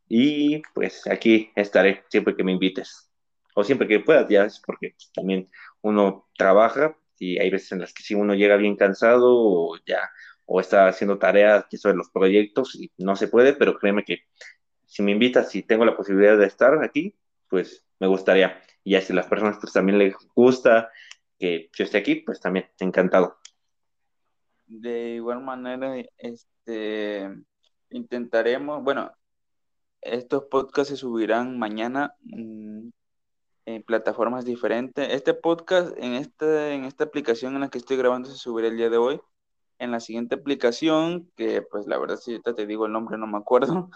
[0.08, 3.10] Y pues aquí estaré siempre que me invites.
[3.54, 5.50] o siempre que puedas, ya es porque también
[5.82, 10.10] uno trabaja y hay veces en las que si uno llega bien cansado o ya,
[10.46, 14.24] o está haciendo tareas que son los proyectos y no se puede, pero créeme que
[14.86, 17.14] si me invitas, si tengo la posibilidad de estar aquí,
[17.50, 18.62] pues me gustaría.
[18.82, 20.90] Y ya si las personas pues también les gusta
[21.38, 23.38] que yo esté aquí, pues también encantado.
[24.66, 27.28] De igual manera, este,
[27.90, 29.12] intentaremos, bueno,
[30.00, 32.88] estos podcasts se subirán mañana mm,
[33.66, 35.08] en plataformas diferentes.
[35.12, 38.76] Este podcast en esta, en esta aplicación en la que estoy grabando se subirá el
[38.76, 39.20] día de hoy.
[39.78, 43.26] En la siguiente aplicación, que pues la verdad si ahorita te digo el nombre no
[43.26, 43.90] me acuerdo,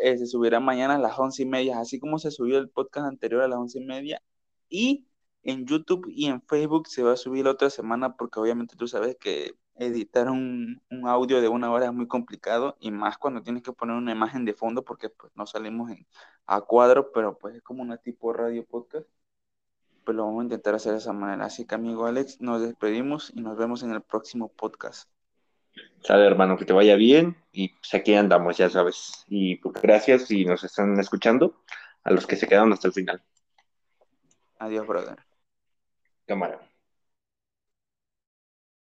[0.00, 3.06] eh, se subirá mañana a las once y media, así como se subió el podcast
[3.08, 4.22] anterior a las once y media.
[4.68, 5.06] Y
[5.42, 9.16] en YouTube y en Facebook se va a subir otra semana porque obviamente tú sabes
[9.16, 13.62] que editar un, un, audio de una hora es muy complicado y más cuando tienes
[13.62, 16.06] que poner una imagen de fondo porque pues no salimos en,
[16.46, 19.06] a cuadro, pero pues es como una tipo radio podcast.
[20.04, 21.44] Pues lo vamos a intentar hacer de esa manera.
[21.46, 25.15] Así que amigo Alex, nos despedimos y nos vemos en el próximo podcast.
[26.00, 29.24] Sale hermano, que te vaya bien y pues aquí andamos, ya sabes.
[29.28, 31.62] Y pues, gracias y nos están escuchando
[32.04, 33.22] a los que se quedaron hasta el final.
[34.58, 35.18] Adiós, brother.
[36.26, 36.60] Cámara.